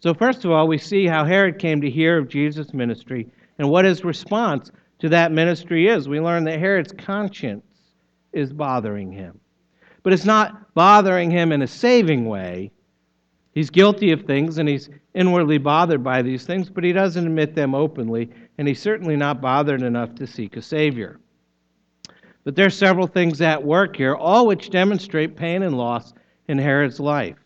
So, 0.00 0.14
first 0.14 0.44
of 0.44 0.50
all, 0.50 0.68
we 0.68 0.78
see 0.78 1.06
how 1.06 1.24
Herod 1.24 1.58
came 1.58 1.80
to 1.80 1.90
hear 1.90 2.16
of 2.16 2.28
Jesus' 2.28 2.72
ministry 2.72 3.28
and 3.58 3.68
what 3.68 3.84
his 3.84 4.04
response 4.04 4.70
to 5.00 5.08
that 5.10 5.32
ministry 5.32 5.88
is. 5.88 6.08
We 6.08 6.20
learn 6.20 6.44
that 6.44 6.58
Herod's 6.58 6.92
conscience 6.92 7.64
is 8.32 8.52
bothering 8.52 9.12
him 9.12 9.40
but 10.08 10.14
it's 10.14 10.24
not 10.24 10.72
bothering 10.74 11.30
him 11.30 11.52
in 11.52 11.60
a 11.60 11.66
saving 11.66 12.24
way. 12.24 12.70
He's 13.52 13.70
guilty 13.70 14.12
of 14.12 14.22
things 14.22 14.58
and 14.58 14.68
he's 14.68 14.88
inwardly 15.14 15.58
bothered 15.58 16.04
by 16.04 16.22
these 16.22 16.44
things, 16.44 16.70
but 16.70 16.84
he 16.84 16.92
doesn't 16.92 17.26
admit 17.26 17.54
them 17.54 17.74
openly, 17.74 18.30
and 18.56 18.68
he's 18.68 18.80
certainly 18.80 19.16
not 19.16 19.40
bothered 19.40 19.82
enough 19.82 20.14
to 20.16 20.26
seek 20.26 20.56
a 20.56 20.62
Savior. 20.62 21.18
But 22.44 22.56
there 22.56 22.66
are 22.66 22.70
several 22.70 23.06
things 23.06 23.40
at 23.40 23.64
work 23.64 23.96
here, 23.96 24.14
all 24.14 24.46
which 24.46 24.70
demonstrate 24.70 25.36
pain 25.36 25.62
and 25.62 25.76
loss 25.76 26.14
in 26.46 26.58
Herod's 26.58 27.00
life. 27.00 27.36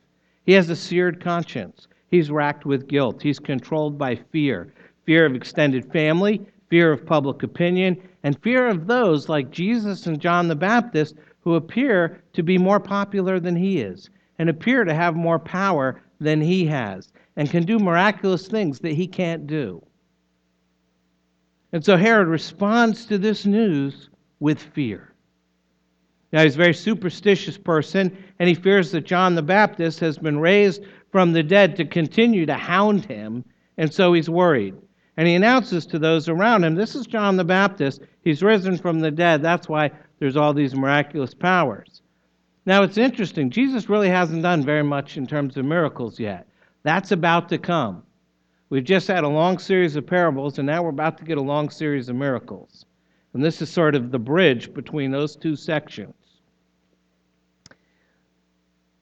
He 0.45 0.53
has 0.53 0.69
a 0.69 0.77
seared 0.77 1.21
conscience. 1.21 1.89
He's 2.11 2.31
racked 2.31 2.67
with 2.67 2.89
guilt. 2.89 3.23
He's 3.23 3.39
controlled 3.39 3.97
by 3.97 4.17
fear 4.17 4.73
fear 5.05 5.27
of 5.27 5.35
extended 5.35 5.91
family, 5.93 6.41
fear 6.69 6.93
of 6.93 7.05
public 7.05 7.43
opinion, 7.43 8.01
and 8.23 8.41
fear 8.43 8.69
of 8.69 8.87
those 8.87 9.29
like 9.29 9.51
Jesus 9.51 10.07
and 10.07 10.21
John 10.21 10.47
the 10.49 10.55
Baptist 10.55 11.17
who 11.41 11.55
appear 11.55 12.23
to 12.35 12.43
be 12.43 12.57
more 12.57 12.79
popular 12.79 13.41
than 13.41 13.57
he 13.57 13.81
is 13.81 14.11
and 14.39 14.49
appear 14.49 14.85
to 14.85 14.95
have 14.95 15.15
more 15.15 15.39
power 15.39 16.01
than 16.21 16.41
he 16.41 16.67
has 16.67 17.13
and 17.37 17.51
can 17.51 17.65
do 17.65 17.79
miraculous 17.79 18.47
things 18.47 18.81
that 18.81 18.93
he 18.93 19.07
can't 19.07 19.47
do. 19.47 19.85
And 21.73 21.85
so 21.85 21.97
Herod 21.97 22.29
responds 22.29 23.07
to 23.07 23.19
this 23.19 23.47
news 23.47 24.11
with 24.41 24.61
fear. 24.61 25.15
Now, 26.33 26.43
he's 26.43 26.55
a 26.55 26.59
very 26.59 26.75
superstitious 26.75 27.59
person, 27.59 28.17
and 28.39 28.49
he 28.49 28.55
fears 28.55 28.91
that 28.93 29.05
John 29.05 29.35
the 29.35 29.43
Baptist 29.43 30.01
has 30.01 30.19
been 30.19 30.39
raised 30.39 30.83
from 31.11 31.33
the 31.33 31.43
dead 31.43 31.77
to 31.77 31.85
continue 31.85 32.47
to 32.47 32.55
hound 32.55 33.05
him, 33.05 33.45
and 33.77 33.93
so 33.93 34.13
he's 34.15 34.31
worried. 34.31 34.75
And 35.17 35.29
he 35.29 35.35
announces 35.35 35.85
to 35.87 35.99
those 35.99 36.29
around 36.29 36.65
him, 36.65 36.75
This 36.75 36.95
is 36.95 37.07
John 37.07 37.37
the 37.37 37.45
Baptist. 37.45 38.01
He's 38.25 38.43
risen 38.43 38.79
from 38.79 39.01
the 39.01 39.11
dead. 39.11 39.43
That's 39.43 39.69
why 39.69 39.91
there's 40.19 40.37
all 40.37 40.55
these 40.55 40.75
miraculous 40.75 41.35
powers. 41.35 42.02
Now, 42.65 42.83
it's 42.83 42.99
interesting. 42.99 43.51
Jesus 43.51 43.89
really 43.89 44.09
hasn't 44.09 44.43
done 44.43 44.63
very 44.65 44.85
much 44.85 45.17
in 45.17 45.27
terms 45.27 45.57
of 45.57 45.65
miracles 45.65 46.21
yet. 46.21 46.47
That's 46.85 47.11
about 47.11 47.49
to 47.49 47.59
come. 47.59 48.03
We've 48.71 48.85
just 48.85 49.09
had 49.09 49.25
a 49.25 49.29
long 49.29 49.59
series 49.59 49.97
of 49.97 50.07
parables, 50.07 50.59
and 50.59 50.67
now 50.67 50.83
we're 50.83 50.91
about 50.91 51.19
to 51.19 51.25
get 51.25 51.39
a 51.39 51.43
long 51.43 51.71
series 51.71 52.09
of 52.09 52.17
miracles. 52.17 52.87
And 53.35 53.45
this 53.45 53.61
is 53.61 53.71
sort 53.71 53.95
of 53.95 54.11
the 54.11 54.19
bridge 54.19 54.73
between 54.73 55.11
those 55.11 55.37
two 55.37 55.57
sections. 55.57 56.15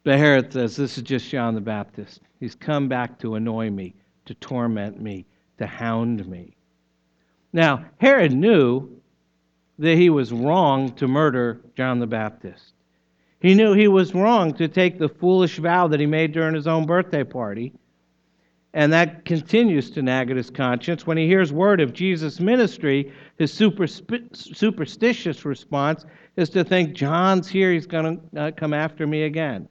But 0.03 0.19
Herod 0.19 0.53
says, 0.53 0.77
This 0.77 0.97
is 0.97 1.05
just 1.05 1.29
John 1.29 1.55
the 1.55 1.61
Baptist. 1.61 2.21
He's 2.41 2.55
come 2.55 2.89
back 2.89 3.19
to 3.21 3.35
annoy 3.35 3.71
me, 3.71 3.95
to 4.25 4.35
torment 4.35 5.01
me, 5.01 5.27
to 5.59 5.67
hound 5.67 6.27
me. 6.27 6.57
Now, 7.53 7.85
Herod 7.99 8.33
knew 8.33 9.01
that 9.79 9.97
he 9.97 10.09
was 10.11 10.33
wrong 10.33 10.93
to 10.95 11.07
murder 11.07 11.61
John 11.77 11.99
the 11.99 12.07
Baptist. 12.07 12.73
He 13.41 13.55
knew 13.55 13.73
he 13.73 13.89
was 13.89 14.15
wrong 14.15 14.53
to 14.55 14.69
take 14.69 14.99
the 14.99 15.09
foolish 15.09 15.59
vow 15.59 15.89
that 15.89 16.01
he 16.01 16.07
made 16.07 16.33
during 16.33 16.55
his 16.55 16.67
own 16.67 16.87
birthday 16.87 17.25
party. 17.25 17.73
And 18.73 18.93
that 18.93 19.25
continues 19.25 19.91
to 19.93 20.03
nag 20.03 20.31
at 20.31 20.37
his 20.37 20.51
conscience. 20.51 21.07
When 21.07 21.17
he 21.17 21.27
hears 21.27 21.53
word 21.53 21.81
of 21.81 21.93
Jesus' 21.93 22.39
ministry, 22.39 23.13
his 23.39 23.53
superstitious 23.53 25.45
response 25.45 26.05
is 26.37 26.51
to 26.51 26.63
think, 26.63 26.95
John's 26.95 27.49
here, 27.49 27.73
he's 27.73 27.87
going 27.87 28.21
to 28.35 28.41
uh, 28.41 28.51
come 28.53 28.73
after 28.73 29.07
me 29.07 29.25
again. 29.25 29.69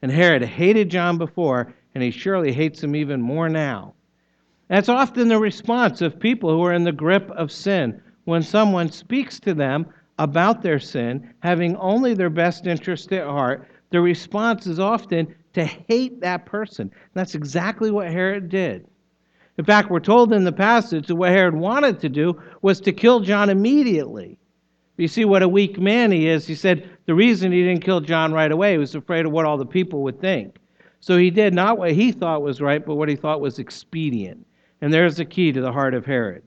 And 0.00 0.10
Herod 0.10 0.42
hated 0.42 0.90
John 0.90 1.18
before, 1.18 1.74
and 1.94 2.02
he 2.02 2.10
surely 2.10 2.52
hates 2.52 2.82
him 2.82 2.96
even 2.96 3.20
more 3.20 3.48
now. 3.48 3.94
That's 4.68 4.88
often 4.88 5.28
the 5.28 5.38
response 5.38 6.00
of 6.00 6.18
people 6.18 6.50
who 6.50 6.62
are 6.64 6.72
in 6.72 6.84
the 6.84 6.92
grip 6.92 7.30
of 7.32 7.52
sin, 7.52 8.00
when 8.24 8.42
someone 8.42 8.90
speaks 8.90 9.38
to 9.40 9.54
them 9.54 9.86
about 10.18 10.62
their 10.62 10.78
sin, 10.78 11.34
having 11.40 11.76
only 11.76 12.14
their 12.14 12.30
best 12.30 12.66
interest 12.66 13.12
at 13.12 13.26
heart, 13.26 13.68
the 13.90 14.00
response 14.00 14.66
is 14.66 14.80
often 14.80 15.34
to 15.52 15.64
hate 15.64 16.20
that 16.20 16.46
person. 16.46 16.82
And 16.82 17.14
that's 17.14 17.34
exactly 17.34 17.90
what 17.90 18.08
Herod 18.08 18.48
did. 18.48 18.86
In 19.58 19.64
fact, 19.64 19.90
we're 19.90 20.00
told 20.00 20.32
in 20.32 20.44
the 20.44 20.52
passage 20.52 21.06
that 21.06 21.16
what 21.16 21.30
Herod 21.30 21.54
wanted 21.54 22.00
to 22.00 22.08
do 22.08 22.40
was 22.62 22.80
to 22.80 22.92
kill 22.92 23.20
John 23.20 23.48
immediately. 23.48 24.38
You 24.98 25.08
see 25.08 25.24
what 25.24 25.42
a 25.42 25.48
weak 25.48 25.78
man 25.78 26.10
he 26.10 26.28
is. 26.28 26.46
He 26.46 26.54
said 26.54 26.88
the 27.06 27.14
reason 27.14 27.52
he 27.52 27.62
didn't 27.62 27.84
kill 27.84 28.00
John 28.00 28.32
right 28.32 28.52
away 28.52 28.72
he 28.72 28.78
was 28.78 28.94
afraid 28.94 29.26
of 29.26 29.32
what 29.32 29.44
all 29.44 29.58
the 29.58 29.66
people 29.66 30.02
would 30.02 30.20
think. 30.20 30.56
So 31.00 31.16
he 31.16 31.30
did 31.30 31.54
not 31.54 31.78
what 31.78 31.92
he 31.92 32.12
thought 32.12 32.42
was 32.42 32.60
right, 32.60 32.84
but 32.84 32.96
what 32.96 33.08
he 33.08 33.16
thought 33.16 33.40
was 33.40 33.58
expedient. 33.58 34.46
And 34.80 34.92
there's 34.92 35.16
the 35.16 35.24
key 35.24 35.52
to 35.52 35.60
the 35.60 35.72
heart 35.72 35.94
of 35.94 36.04
Herod. 36.04 36.42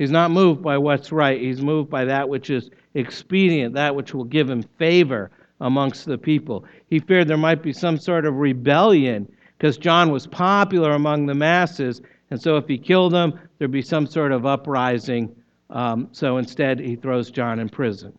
He's 0.00 0.10
not 0.10 0.30
moved 0.30 0.62
by 0.62 0.78
what's 0.78 1.12
right, 1.12 1.38
he's 1.38 1.60
moved 1.60 1.90
by 1.90 2.06
that 2.06 2.26
which 2.26 2.48
is 2.48 2.70
expedient, 2.94 3.74
that 3.74 3.94
which 3.94 4.14
will 4.14 4.24
give 4.24 4.48
him 4.48 4.62
favor 4.78 5.30
amongst 5.60 6.06
the 6.06 6.16
people. 6.16 6.64
He 6.88 7.00
feared 7.00 7.28
there 7.28 7.36
might 7.36 7.62
be 7.62 7.74
some 7.74 7.98
sort 7.98 8.24
of 8.24 8.36
rebellion 8.36 9.30
because 9.58 9.76
John 9.76 10.10
was 10.10 10.26
popular 10.26 10.92
among 10.92 11.26
the 11.26 11.34
masses, 11.34 12.00
and 12.30 12.40
so 12.40 12.56
if 12.56 12.66
he 12.66 12.78
killed 12.78 13.12
him, 13.12 13.38
there'd 13.58 13.70
be 13.70 13.82
some 13.82 14.06
sort 14.06 14.32
of 14.32 14.46
uprising. 14.46 15.36
Um, 15.68 16.08
so 16.12 16.38
instead, 16.38 16.80
he 16.80 16.96
throws 16.96 17.30
John 17.30 17.60
in 17.60 17.68
prison. 17.68 18.18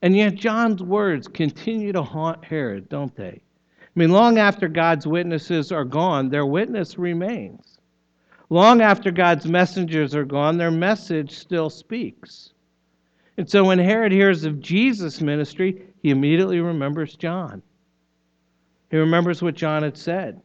And 0.00 0.16
yet, 0.16 0.36
John's 0.36 0.82
words 0.82 1.28
continue 1.28 1.92
to 1.92 2.02
haunt 2.02 2.46
Herod, 2.46 2.88
don't 2.88 3.14
they? 3.14 3.42
I 3.82 3.90
mean, 3.94 4.08
long 4.08 4.38
after 4.38 4.68
God's 4.68 5.06
witnesses 5.06 5.70
are 5.70 5.84
gone, 5.84 6.30
their 6.30 6.46
witness 6.46 6.96
remains. 6.96 7.77
Long 8.50 8.80
after 8.80 9.10
God's 9.10 9.46
messengers 9.46 10.14
are 10.14 10.24
gone, 10.24 10.56
their 10.56 10.70
message 10.70 11.32
still 11.36 11.68
speaks. 11.68 12.54
And 13.36 13.48
so 13.48 13.64
when 13.64 13.78
Herod 13.78 14.10
hears 14.10 14.44
of 14.44 14.60
Jesus' 14.60 15.20
ministry, 15.20 15.82
he 16.02 16.10
immediately 16.10 16.60
remembers 16.60 17.14
John. 17.14 17.62
He 18.90 18.96
remembers 18.96 19.42
what 19.42 19.54
John 19.54 19.82
had 19.82 19.96
said. 19.96 20.40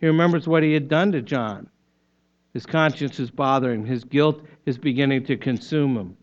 He 0.00 0.06
remembers 0.06 0.48
what 0.48 0.62
he 0.62 0.72
had 0.72 0.88
done 0.88 1.12
to 1.12 1.22
John. 1.22 1.68
His 2.52 2.66
conscience 2.66 3.20
is 3.20 3.30
bothering 3.30 3.82
him, 3.82 3.86
his 3.86 4.02
guilt 4.02 4.42
is 4.66 4.76
beginning 4.76 5.24
to 5.26 5.36
consume 5.36 5.96
him. 5.96 6.16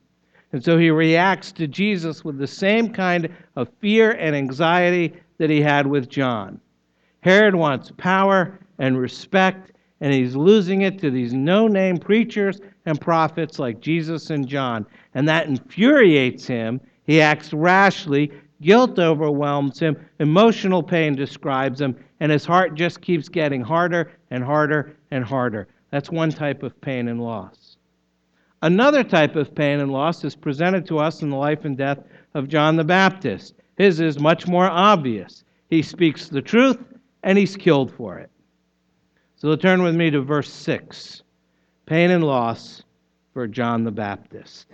And 0.52 0.64
so 0.64 0.78
he 0.78 0.90
reacts 0.90 1.52
to 1.54 1.68
Jesus 1.68 2.26
with 2.26 2.38
the 2.38 2.48
same 2.48 2.92
kind 2.92 3.30
of 3.56 3.70
fear 3.80 4.12
and 4.12 4.36
anxiety 4.36 5.14
that 5.38 5.50
he 5.50 5.62
had 5.62 5.88
with 5.88 6.10
John. 6.10 6.60
Herod 7.22 7.56
wants 7.56 7.92
power 7.98 8.60
and 8.80 8.98
respect, 8.98 9.72
and 10.02 10.14
he's 10.14 10.36
losing 10.36 10.82
it 10.82 11.00
to 11.00 11.10
these 11.10 11.34
no 11.34 11.68
name 11.68 11.98
preachers 11.98 12.60
and 12.86 13.00
prophets 13.00 13.60
like 13.60 13.82
Jesus 13.82 14.30
and 14.30 14.48
John. 14.48 14.86
And 15.14 15.28
that 15.28 15.48
infuriates 15.48 16.46
him. 16.46 16.80
He 17.06 17.22
acts 17.22 17.54
rashly, 17.54 18.32
guilt 18.62 19.00
overwhelms 19.00 19.80
him, 19.80 19.98
emotional 20.20 20.84
pain 20.84 21.16
describes 21.16 21.82
him, 21.82 21.96
and 22.20 22.32
his 22.32 22.46
heart 22.46 22.76
just 22.76 23.02
keeps 23.02 23.30
getting 23.30 23.62
harder 23.62 24.12
and 24.32 24.44
harder 24.44 24.96
and 25.12 25.24
harder. 25.24 25.68
That's 25.92 26.12
one 26.12 26.32
type 26.32 26.64
of 26.64 26.80
pain 26.82 27.08
and 27.08 27.22
loss. 27.22 27.78
Another 28.62 29.04
type 29.04 29.36
of 29.36 29.54
pain 29.54 29.80
and 29.80 29.92
loss 29.92 30.24
is 30.24 30.36
presented 30.36 30.86
to 30.88 30.98
us 30.98 31.22
in 31.22 31.30
the 31.30 31.36
life 31.36 31.64
and 31.66 31.78
death 31.78 32.00
of 32.34 32.48
John 32.48 32.76
the 32.76 32.84
Baptist. 32.84 33.54
His 33.78 34.00
is 34.00 34.20
much 34.20 34.48
more 34.48 34.68
obvious. 34.68 35.44
He 35.70 35.82
speaks 35.82 36.28
the 36.28 36.42
truth 36.42 36.80
and 37.24 37.38
he's 37.38 37.56
killed 37.56 37.92
for 37.92 38.18
it. 38.18 38.32
So 39.38 39.56
turn 39.56 39.84
with 39.84 39.96
me 39.96 40.10
to 40.10 40.22
verse 40.22 40.52
6 40.52 41.22
pain 41.86 42.10
and 42.10 42.24
loss 42.24 42.84
for 43.34 43.48
John 43.48 43.84
the 43.84 43.92
Baptist. 43.92 44.66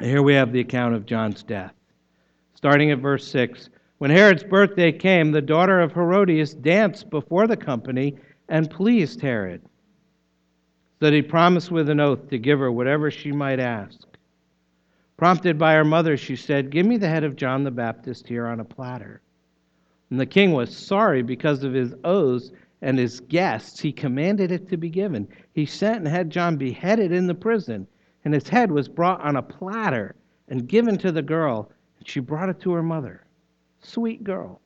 Here 0.00 0.22
we 0.22 0.34
have 0.34 0.50
the 0.50 0.60
account 0.60 0.94
of 0.94 1.04
John's 1.04 1.42
death. 1.42 1.74
Starting 2.54 2.90
at 2.90 3.00
verse 3.00 3.28
6 3.28 3.68
When 3.98 4.10
Herod's 4.10 4.44
birthday 4.44 4.90
came, 4.92 5.30
the 5.30 5.42
daughter 5.42 5.78
of 5.78 5.92
Herodias 5.92 6.54
danced 6.54 7.10
before 7.10 7.46
the 7.46 7.56
company 7.56 8.16
and 8.48 8.70
pleased 8.70 9.20
Herod, 9.20 9.60
so 9.62 11.06
that 11.06 11.12
he 11.12 11.20
promised 11.20 11.70
with 11.70 11.90
an 11.90 12.00
oath 12.00 12.30
to 12.30 12.38
give 12.38 12.60
her 12.60 12.72
whatever 12.72 13.10
she 13.10 13.30
might 13.30 13.60
ask. 13.60 14.00
Prompted 15.18 15.58
by 15.58 15.74
her 15.74 15.84
mother, 15.84 16.16
she 16.16 16.34
said, 16.34 16.70
Give 16.70 16.86
me 16.86 16.96
the 16.96 17.10
head 17.10 17.24
of 17.24 17.36
John 17.36 17.62
the 17.62 17.70
Baptist 17.70 18.26
here 18.26 18.46
on 18.46 18.60
a 18.60 18.64
platter. 18.64 19.20
And 20.10 20.18
the 20.18 20.26
king 20.26 20.52
was 20.52 20.74
sorry 20.74 21.22
because 21.22 21.64
of 21.64 21.72
his 21.72 21.94
oaths 22.04 22.50
and 22.80 22.98
his 22.98 23.20
guests. 23.20 23.80
He 23.80 23.92
commanded 23.92 24.50
it 24.50 24.68
to 24.68 24.76
be 24.76 24.88
given. 24.88 25.28
He 25.52 25.66
sent 25.66 25.98
and 25.98 26.08
had 26.08 26.30
John 26.30 26.56
beheaded 26.56 27.12
in 27.12 27.26
the 27.26 27.34
prison, 27.34 27.86
and 28.24 28.32
his 28.32 28.48
head 28.48 28.70
was 28.70 28.88
brought 28.88 29.20
on 29.20 29.36
a 29.36 29.42
platter 29.42 30.14
and 30.48 30.66
given 30.68 30.96
to 30.98 31.12
the 31.12 31.22
girl, 31.22 31.70
and 31.98 32.08
she 32.08 32.20
brought 32.20 32.48
it 32.48 32.60
to 32.60 32.72
her 32.72 32.82
mother. 32.82 33.24
Sweet 33.80 34.24
girl. 34.24 34.60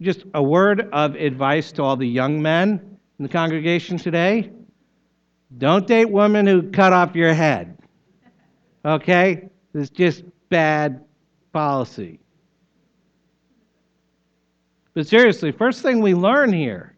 Just 0.00 0.24
a 0.34 0.42
word 0.42 0.88
of 0.92 1.14
advice 1.14 1.72
to 1.72 1.82
all 1.82 1.96
the 1.96 2.06
young 2.06 2.40
men 2.40 2.98
in 3.18 3.22
the 3.22 3.28
congregation 3.28 3.98
today. 3.98 4.50
Don't 5.58 5.86
date 5.86 6.10
women 6.10 6.46
who 6.46 6.70
cut 6.70 6.92
off 6.92 7.14
your 7.14 7.34
head. 7.34 7.76
Okay? 8.84 9.48
It's 9.74 9.90
just 9.90 10.24
bad 10.48 11.04
policy. 11.52 12.20
But 14.94 15.06
seriously, 15.06 15.52
first 15.52 15.82
thing 15.82 16.00
we 16.00 16.14
learn 16.14 16.52
here 16.52 16.96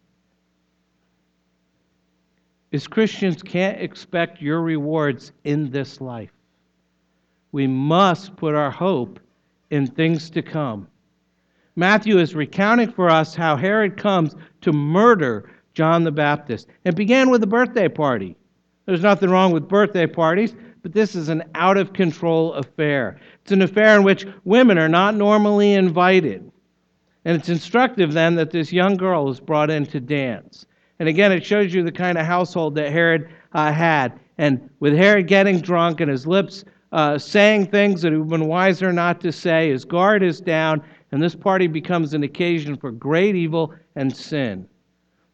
is 2.71 2.87
Christians 2.87 3.43
can't 3.43 3.81
expect 3.81 4.41
your 4.41 4.63
rewards 4.63 5.33
in 5.45 5.71
this 5.71 6.01
life. 6.01 6.33
We 7.53 7.67
must 7.67 8.35
put 8.37 8.55
our 8.55 8.71
hope 8.71 9.21
in 9.71 9.87
things 9.87 10.31
to 10.31 10.43
come. 10.43 10.89
Matthew 11.77 12.19
is 12.19 12.35
recounting 12.35 12.91
for 12.91 13.11
us 13.11 13.35
how 13.35 13.57
Herod 13.57 13.97
comes 13.97 14.35
to 14.63 14.73
murder 14.73 15.51
John 15.75 16.05
the 16.05 16.11
Baptist. 16.11 16.69
It 16.85 16.97
began 16.97 17.31
with 17.31 17.43
a 17.43 17.47
birthday 17.47 17.89
party. 17.89 18.37
There's 18.87 19.03
nothing 19.03 19.31
wrong 19.31 19.53
with 19.53 19.69
birthday 19.69 20.07
parties, 20.07 20.55
but 20.83 20.93
this 20.93 21.15
is 21.15 21.29
an 21.29 21.45
out 21.55 21.77
of 21.77 21.93
control 21.93 22.55
affair. 22.55 23.19
It's 23.43 23.53
an 23.53 23.63
affair 23.63 23.97
in 23.97 24.03
which 24.03 24.27
women 24.45 24.79
are 24.79 24.89
not 24.89 25.15
normally 25.15 25.75
invited. 25.75 26.51
And 27.25 27.37
it's 27.37 27.49
instructive 27.49 28.13
then 28.13 28.35
that 28.35 28.51
this 28.51 28.73
young 28.73 28.97
girl 28.97 29.31
is 29.31 29.39
brought 29.39 29.71
in 29.71 29.87
to 29.87 30.01
dance. 30.01 30.67
And 30.99 31.09
again, 31.09 31.33
it 31.33 31.45
shows 31.45 31.73
you 31.73 31.83
the 31.83 31.93
kind 31.93 32.19
of 32.19 32.27
household 32.27 32.75
that 32.75 32.93
Herod 32.93 33.29
uh, 33.53 33.73
had. 33.73 34.19
And 34.39 34.69
with 34.81 34.95
Herod 34.95 35.29
getting 35.29 35.61
drunk 35.61 36.01
and 36.01 36.11
his 36.11 36.27
lips 36.27 36.65
uh, 36.93 37.17
saying 37.17 37.67
things 37.67 38.03
that 38.03 38.13
he 38.13 38.19
would 38.19 38.25
have 38.25 38.41
been 38.41 38.49
wiser 38.49 38.93
not 38.93 39.21
to 39.21 39.33
say, 39.33 39.71
his 39.71 39.85
guard 39.85 40.23
is 40.23 40.41
down, 40.41 40.83
and 41.11 41.23
this 41.23 41.35
party 41.35 41.67
becomes 41.67 42.13
an 42.13 42.23
occasion 42.23 42.77
for 42.77 42.91
great 42.91 43.35
evil 43.35 43.75
and 43.97 44.15
sin. 44.15 44.67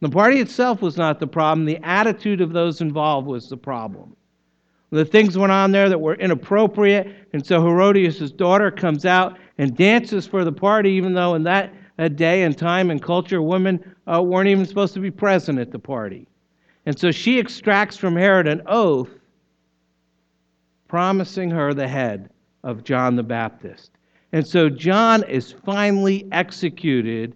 The 0.01 0.09
party 0.09 0.41
itself 0.41 0.81
was 0.81 0.97
not 0.97 1.19
the 1.19 1.27
problem, 1.27 1.67
the 1.67 1.85
attitude 1.85 2.41
of 2.41 2.53
those 2.53 2.81
involved 2.81 3.27
was 3.27 3.49
the 3.49 3.57
problem. 3.57 4.15
The 4.90 5.05
things 5.05 5.37
went 5.37 5.53
on 5.53 5.70
there 5.70 5.88
that 5.88 6.01
were 6.01 6.14
inappropriate, 6.14 7.14
and 7.33 7.44
so 7.44 7.61
Herodias' 7.61 8.31
daughter 8.33 8.70
comes 8.70 9.05
out 9.05 9.38
and 9.59 9.77
dances 9.77 10.27
for 10.27 10.44
the 10.44 10.53
party, 10.53 10.90
even 10.92 11.12
though 11.12 11.35
in 11.35 11.42
that 11.42 11.72
day 12.16 12.42
and 12.42 12.57
time 12.57 12.90
and 12.90 13.03
culture, 13.03 13.42
women 13.42 13.94
uh, 14.07 14.22
weren't 14.22 14.48
even 14.48 14.64
supposed 14.64 14.94
to 14.94 15.01
be 15.01 15.11
present 15.11 15.59
at 15.59 15.72
the 15.72 15.79
party. 15.79 16.27
And 16.87 16.98
so 16.98 17.11
she 17.11 17.38
extracts 17.38 17.96
from 17.96 18.16
Herod 18.16 18.46
an 18.46 18.62
oath 18.66 19.11
promising 20.87 21.51
her 21.51 21.74
the 21.74 21.88
head 21.88 22.31
of 22.64 22.83
John 22.85 23.16
the 23.16 23.22
Baptist. 23.22 23.90
And 24.33 24.46
so 24.46 24.70
John 24.70 25.22
is 25.24 25.53
finally 25.53 26.27
executed 26.33 27.35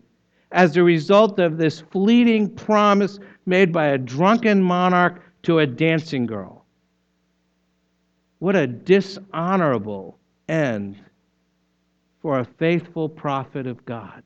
as 0.52 0.76
a 0.76 0.82
result 0.82 1.38
of 1.38 1.58
this 1.58 1.80
fleeting 1.80 2.48
promise 2.48 3.18
made 3.44 3.72
by 3.72 3.88
a 3.88 3.98
drunken 3.98 4.62
monarch 4.62 5.22
to 5.42 5.58
a 5.58 5.66
dancing 5.66 6.24
girl. 6.24 6.61
What 8.42 8.56
a 8.56 8.66
dishonorable 8.66 10.18
end 10.48 10.96
for 12.22 12.40
a 12.40 12.44
faithful 12.44 13.08
prophet 13.08 13.68
of 13.68 13.84
God. 13.84 14.24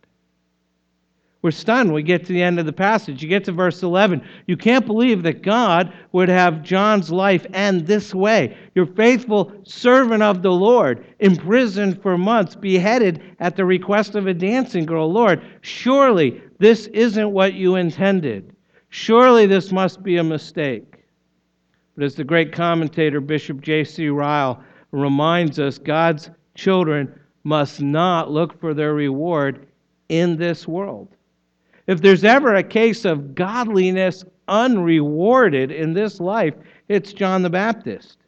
We're 1.42 1.50
stunned. 1.50 1.92
We 1.92 2.02
get 2.02 2.24
to 2.24 2.32
the 2.32 2.42
end 2.42 2.58
of 2.58 2.64
the 2.64 2.72
passage. 2.72 3.22
You 3.22 3.28
get 3.28 3.44
to 3.44 3.52
verse 3.52 3.82
11. 3.82 4.26
You 4.46 4.56
can't 4.56 4.86
believe 4.86 5.22
that 5.24 5.42
God 5.42 5.92
would 6.12 6.30
have 6.30 6.62
John's 6.62 7.10
life 7.10 7.44
end 7.52 7.86
this 7.86 8.14
way. 8.14 8.56
Your 8.74 8.86
faithful 8.86 9.52
servant 9.64 10.22
of 10.22 10.40
the 10.40 10.50
Lord, 10.50 11.04
imprisoned 11.18 12.00
for 12.00 12.16
months, 12.16 12.56
beheaded 12.56 13.20
at 13.38 13.54
the 13.54 13.66
request 13.66 14.14
of 14.14 14.26
a 14.26 14.32
dancing 14.32 14.86
girl. 14.86 15.12
Lord, 15.12 15.42
surely 15.60 16.40
this 16.58 16.86
isn't 16.86 17.32
what 17.32 17.52
you 17.52 17.76
intended. 17.76 18.56
Surely 18.88 19.44
this 19.44 19.70
must 19.70 20.02
be 20.02 20.16
a 20.16 20.24
mistake. 20.24 20.95
But 21.96 22.04
as 22.04 22.14
the 22.14 22.24
great 22.24 22.52
commentator 22.52 23.20
Bishop 23.20 23.60
J.C. 23.62 24.08
Ryle 24.08 24.62
reminds 24.92 25.58
us, 25.58 25.78
God's 25.78 26.30
children 26.54 27.12
must 27.44 27.80
not 27.80 28.30
look 28.30 28.60
for 28.60 28.74
their 28.74 28.94
reward 28.94 29.66
in 30.08 30.36
this 30.36 30.68
world. 30.68 31.08
If 31.86 32.00
there's 32.00 32.24
ever 32.24 32.54
a 32.54 32.62
case 32.62 33.04
of 33.04 33.34
godliness 33.34 34.24
unrewarded 34.48 35.70
in 35.70 35.92
this 35.92 36.20
life, 36.20 36.54
it's 36.88 37.12
John 37.12 37.42
the 37.42 37.50
Baptist. 37.50 38.18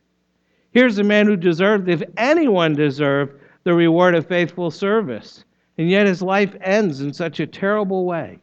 Here's 0.70 0.98
a 0.98 1.04
man 1.04 1.26
who 1.26 1.36
deserved, 1.36 1.88
if 1.88 2.02
anyone 2.16 2.74
deserved, 2.74 3.40
the 3.64 3.74
reward 3.74 4.14
of 4.14 4.26
faithful 4.26 4.70
service. 4.70 5.44
And 5.76 5.90
yet 5.90 6.06
his 6.06 6.22
life 6.22 6.54
ends 6.60 7.00
in 7.00 7.12
such 7.12 7.40
a 7.40 7.46
terrible 7.46 8.04
way. 8.04 8.38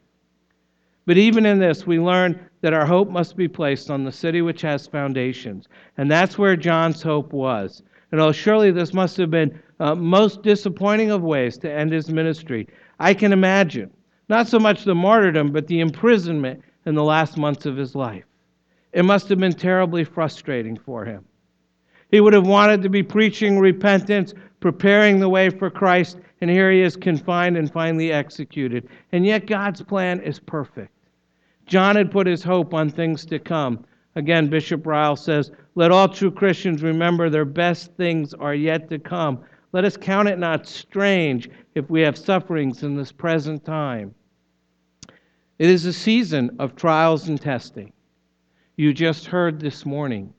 But 1.05 1.17
even 1.17 1.45
in 1.45 1.59
this, 1.59 1.85
we 1.85 1.99
learn 1.99 2.39
that 2.65 2.73
our 2.73 2.87
hope 2.87 3.11
must 3.11 3.37
be 3.37 3.47
placed 3.47 3.91
on 3.91 4.03
the 4.03 4.11
city 4.11 4.41
which 4.41 4.63
has 4.63 4.87
foundations. 4.87 5.67
And 5.99 6.09
that's 6.09 6.39
where 6.39 6.55
John's 6.55 7.03
hope 7.03 7.31
was. 7.31 7.83
And 8.11 8.19
oh, 8.19 8.31
surely 8.31 8.71
this 8.71 8.91
must 8.91 9.17
have 9.17 9.29
been 9.29 9.61
uh, 9.79 9.93
most 9.93 10.41
disappointing 10.41 11.11
of 11.11 11.21
ways 11.21 11.59
to 11.59 11.71
end 11.71 11.91
his 11.91 12.09
ministry. 12.09 12.67
I 12.99 13.13
can 13.13 13.33
imagine 13.33 13.91
not 14.29 14.47
so 14.47 14.57
much 14.57 14.83
the 14.83 14.95
martyrdom, 14.95 15.51
but 15.51 15.67
the 15.67 15.79
imprisonment 15.79 16.63
in 16.87 16.95
the 16.95 17.03
last 17.03 17.37
months 17.37 17.67
of 17.67 17.77
his 17.77 17.93
life. 17.93 18.25
It 18.93 19.05
must 19.05 19.29
have 19.29 19.37
been 19.37 19.53
terribly 19.53 20.03
frustrating 20.03 20.75
for 20.75 21.05
him. 21.05 21.23
He 22.09 22.19
would 22.19 22.33
have 22.33 22.47
wanted 22.47 22.81
to 22.81 22.89
be 22.89 23.03
preaching 23.03 23.59
repentance, 23.59 24.33
preparing 24.59 25.19
the 25.19 25.29
way 25.29 25.51
for 25.51 25.69
Christ, 25.69 26.17
and 26.41 26.49
here 26.49 26.71
he 26.71 26.81
is 26.81 26.95
confined 26.95 27.57
and 27.57 27.71
finally 27.71 28.11
executed. 28.11 28.89
And 29.11 29.23
yet 29.23 29.45
God's 29.45 29.83
plan 29.83 30.19
is 30.21 30.39
perfect. 30.39 30.94
John 31.65 31.95
had 31.95 32.11
put 32.11 32.27
his 32.27 32.43
hope 32.43 32.73
on 32.73 32.89
things 32.89 33.25
to 33.27 33.39
come. 33.39 33.85
Again, 34.15 34.49
Bishop 34.49 34.85
Ryle 34.85 35.15
says, 35.15 35.51
Let 35.75 35.91
all 35.91 36.07
true 36.07 36.31
Christians 36.31 36.83
remember 36.83 37.29
their 37.29 37.45
best 37.45 37.91
things 37.95 38.33
are 38.33 38.55
yet 38.55 38.89
to 38.89 38.99
come. 38.99 39.43
Let 39.71 39.83
us 39.83 39.97
count 39.97 40.29
it 40.29 40.39
not 40.39 40.67
strange 40.67 41.49
if 41.73 41.89
we 41.89 42.01
have 42.01 42.17
sufferings 42.17 42.83
in 42.83 42.95
this 42.95 43.11
present 43.11 43.65
time. 43.65 44.15
It 45.57 45.69
is 45.69 45.85
a 45.85 45.93
season 45.93 46.55
of 46.59 46.75
trials 46.75 47.27
and 47.27 47.39
testing. 47.39 47.91
You 48.77 48.93
just 48.93 49.25
heard 49.25 49.59
this 49.59 49.85
morning 49.85 50.33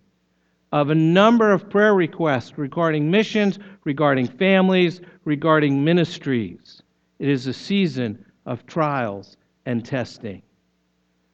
of 0.72 0.90
a 0.90 0.94
number 0.94 1.52
of 1.52 1.70
prayer 1.70 1.94
requests 1.94 2.58
regarding 2.58 3.10
missions, 3.10 3.58
regarding 3.84 4.26
families, 4.26 5.00
regarding 5.24 5.82
ministries. 5.82 6.82
It 7.18 7.28
is 7.28 7.46
a 7.46 7.52
season 7.52 8.24
of 8.44 8.66
trials 8.66 9.36
and 9.64 9.84
testing. 9.84 10.42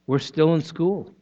We're 0.07 0.19
still 0.19 0.55
in 0.55 0.63
school. 0.63 1.13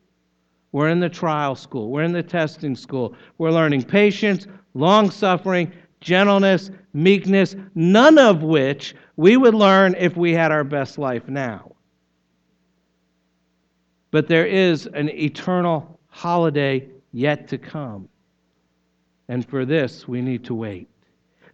We're 0.72 0.88
in 0.88 1.00
the 1.00 1.08
trial 1.08 1.54
school. 1.54 1.90
We're 1.90 2.02
in 2.02 2.12
the 2.12 2.22
testing 2.22 2.76
school. 2.76 3.14
We're 3.38 3.50
learning 3.50 3.84
patience, 3.84 4.46
long 4.74 5.10
suffering, 5.10 5.72
gentleness, 6.00 6.70
meekness, 6.92 7.56
none 7.74 8.18
of 8.18 8.42
which 8.42 8.94
we 9.16 9.36
would 9.36 9.54
learn 9.54 9.94
if 9.98 10.16
we 10.16 10.32
had 10.32 10.52
our 10.52 10.64
best 10.64 10.98
life 10.98 11.28
now. 11.28 11.72
But 14.10 14.28
there 14.28 14.46
is 14.46 14.86
an 14.86 15.08
eternal 15.10 15.98
holiday 16.08 16.88
yet 17.12 17.48
to 17.48 17.58
come. 17.58 18.08
And 19.28 19.46
for 19.48 19.64
this, 19.64 20.08
we 20.08 20.20
need 20.20 20.44
to 20.46 20.54
wait. 20.54 20.89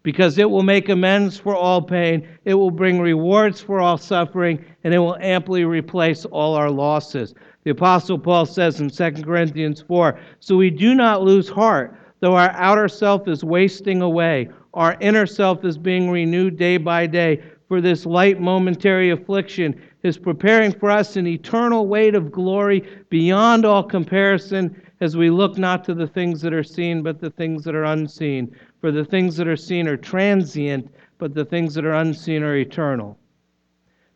Because 0.07 0.39
it 0.39 0.49
will 0.49 0.63
make 0.63 0.89
amends 0.89 1.37
for 1.37 1.57
all 1.57 1.83
pain, 1.83 2.29
it 2.45 2.55
will 2.55 2.71
bring 2.71 3.01
rewards 3.01 3.61
for 3.61 3.81
all 3.81 3.99
suffering, 3.99 4.65
and 4.85 4.95
it 4.95 5.01
will 5.01 5.17
amply 5.17 5.65
replace 5.65 6.25
all 6.27 6.55
our 6.55 6.71
losses. 6.71 7.35
The 7.65 7.73
Apostle 7.73 8.17
Paul 8.17 8.47
says 8.47 8.79
in 8.79 8.89
2 8.89 9.25
Corinthians 9.25 9.83
4 9.83 10.17
So 10.39 10.57
we 10.57 10.71
do 10.71 10.95
not 10.95 11.23
lose 11.23 11.49
heart, 11.49 11.99
though 12.21 12.37
our 12.37 12.51
outer 12.51 12.87
self 12.87 13.27
is 13.27 13.43
wasting 13.43 14.01
away, 14.01 14.49
our 14.75 14.97
inner 15.01 15.27
self 15.27 15.65
is 15.65 15.77
being 15.77 16.09
renewed 16.09 16.57
day 16.57 16.77
by 16.77 17.09
day. 17.09 17.43
For 17.67 17.81
this 17.81 18.07
light 18.07 18.41
momentary 18.41 19.11
affliction 19.11 19.75
is 20.05 20.17
preparing 20.17 20.71
for 20.71 20.89
us 20.89 21.17
an 21.17 21.27
eternal 21.27 21.89
weight 21.89 22.15
of 22.15 22.31
glory 22.31 22.89
beyond 23.11 23.65
all 23.65 23.83
comparison 23.83 24.81
as 25.01 25.17
we 25.17 25.31
look 25.31 25.59
not 25.59 25.85
to 25.85 25.95
the 25.95 26.07
things 26.07 26.41
that 26.43 26.55
are 26.55 26.63
seen, 26.63 27.03
but 27.03 27.21
the 27.21 27.31
things 27.31 27.65
that 27.65 27.75
are 27.75 27.85
unseen. 27.85 28.55
For 28.81 28.93
the 28.93 29.05
things 29.05 29.37
that 29.37 29.49
are 29.49 29.57
seen 29.57 29.89
are 29.89 29.97
transient, 29.97 30.93
but 31.19 31.35
the 31.35 31.45
things 31.45 31.75
that 31.75 31.85
are 31.85 31.95
unseen 31.95 32.43
are 32.43 32.57
eternal. 32.57 33.19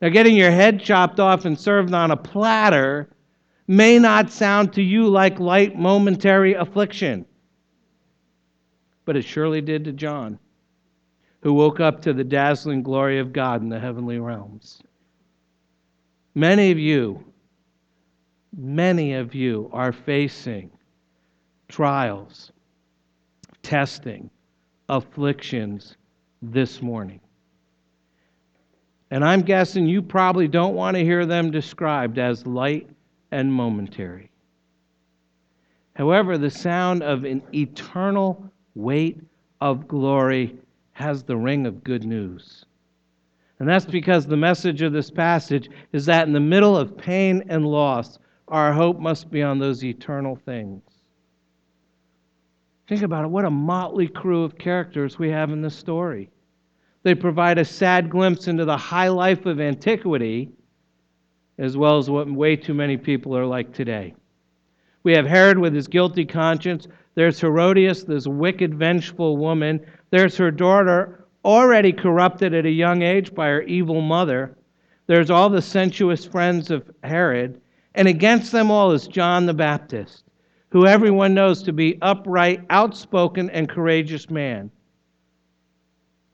Now, 0.01 0.09
getting 0.09 0.37
your 0.37 0.51
head 0.51 0.81
chopped 0.81 1.21
off 1.21 1.45
and 1.45 1.59
served 1.59 1.93
on 1.93 2.11
a 2.11 2.17
platter 2.17 3.11
may 3.67 3.99
not 3.99 4.31
sound 4.31 4.73
to 4.75 4.83
you 4.83 5.09
like 5.09 5.39
light 5.39 5.79
momentary 5.79 6.55
affliction, 6.55 7.27
but 9.05 9.17
it 9.17 9.23
surely 9.23 9.61
did 9.61 9.85
to 9.85 9.93
John, 9.93 10.39
who 11.43 11.53
woke 11.53 11.81
up 11.81 12.03
to 12.03 12.13
the 12.13 12.25
dazzling 12.25 12.83
glory 12.83 13.19
of 13.19 13.33
God 13.33 13.63
in 13.63 13.69
the 13.69 13.79
heavenly 13.79 14.19
realms. 14.19 14.83
Many 16.35 16.71
of 16.71 16.79
you 16.79 17.25
many 18.57 19.15
of 19.15 19.35
you 19.35 19.71
are 19.73 19.93
facing 19.93 20.71
trials, 21.69 22.53
testing, 23.63 24.31
afflictions 24.91 25.97
this 26.43 26.83
morning. 26.83 27.21
And 29.13 29.25
I'm 29.25 29.43
guessing 29.43 29.87
you 29.87 30.03
probably 30.03 30.49
don't 30.49 30.75
want 30.75 30.97
to 30.97 31.05
hear 31.05 31.25
them 31.27 31.51
described 31.51 32.19
as 32.19 32.47
light 32.47 32.89
and 33.31 33.53
momentary. 33.53 34.31
However, 35.95 36.39
the 36.39 36.51
sound 36.51 37.03
of 37.03 37.25
an 37.25 37.43
eternal 37.55 38.45
weight 38.75 39.21
of 39.61 39.87
glory 39.89 40.57
has 40.93 41.23
the 41.23 41.37
ring 41.37 41.67
of 41.67 41.85
good 41.85 42.05
news. 42.05 42.65
And 43.59 43.69
that's 43.69 43.85
because 43.85 44.27
the 44.27 44.37
message 44.37 44.83
of 44.83 44.93
this 44.93 45.11
passage 45.11 45.69
is 45.93 46.07
that 46.07 46.27
in 46.27 46.33
the 46.33 46.41
middle 46.41 46.77
of 46.77 46.97
pain 46.97 47.45
and 47.49 47.67
loss, 47.67 48.19
our 48.49 48.73
hope 48.73 48.99
must 48.99 49.31
be 49.31 49.43
on 49.43 49.59
those 49.59 49.85
eternal 49.85 50.35
things. 50.35 50.83
Think 52.91 53.03
about 53.03 53.25
it. 53.25 53.29
What 53.29 53.45
a 53.45 53.51
motley 53.51 54.09
crew 54.09 54.43
of 54.43 54.59
characters 54.59 55.17
we 55.17 55.31
have 55.31 55.53
in 55.53 55.63
this 55.63 55.77
story. 55.77 56.29
They 57.05 57.15
provide 57.15 57.57
a 57.57 57.65
sad 57.65 58.11
glimpse 58.11 58.49
into 58.49 58.65
the 58.65 58.77
high 58.77 59.07
life 59.07 59.47
of 59.47 59.61
antiquity, 59.61 60.51
as 61.57 61.77
well 61.77 61.99
as 61.99 62.11
what 62.11 62.29
way 62.29 62.57
too 62.57 62.75
many 62.75 62.97
people 62.97 63.37
are 63.37 63.47
like 63.47 63.73
today. 63.73 64.13
We 65.05 65.13
have 65.13 65.25
Herod 65.25 65.57
with 65.57 65.73
his 65.73 65.87
guilty 65.87 66.25
conscience. 66.25 66.89
There's 67.15 67.41
Herodias, 67.41 68.03
this 68.03 68.27
wicked, 68.27 68.75
vengeful 68.75 69.37
woman. 69.37 69.87
There's 70.11 70.37
her 70.39 70.51
daughter, 70.51 71.29
already 71.45 71.93
corrupted 71.93 72.55
at 72.55 72.67
a 72.67 72.71
young 72.71 73.03
age 73.03 73.33
by 73.33 73.51
her 73.51 73.63
evil 73.63 74.01
mother. 74.01 74.57
There's 75.07 75.31
all 75.31 75.49
the 75.49 75.63
sensuous 75.63 76.25
friends 76.25 76.73
of 76.73 76.91
Herod. 77.05 77.61
And 77.95 78.09
against 78.09 78.51
them 78.51 78.69
all 78.69 78.91
is 78.91 79.07
John 79.07 79.47
the 79.47 79.55
Baptist, 79.55 80.25
who 80.71 80.87
everyone 80.87 81.35
knows 81.35 81.63
to 81.63 81.73
be 81.73 81.99
upright, 82.01 82.65
outspoken, 82.71 83.51
and 83.51 83.69
courageous 83.69 84.31
man. 84.31 84.71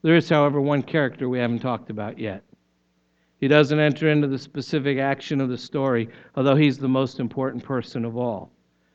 There 0.03 0.17
is, 0.17 0.29
however, 0.29 0.61
one 0.61 0.83
character 0.83 1.29
we 1.29 1.39
haven't 1.39 1.61
talked 1.61 1.91
about 1.91 2.19
yet. 2.19 2.43
He 3.41 3.49
doesn't 3.49 3.79
enter 3.79 4.09
into 4.11 4.29
the 4.29 4.39
specific 4.39 4.99
action 4.99 5.41
of 5.41 5.49
the 5.49 5.59
story, 5.59 6.09
although 6.37 6.57
he's 6.57 6.79
the 6.79 6.89
most 6.89 7.19
important 7.21 7.65
person 7.65 8.05
of 8.05 8.17
all. 8.17 8.51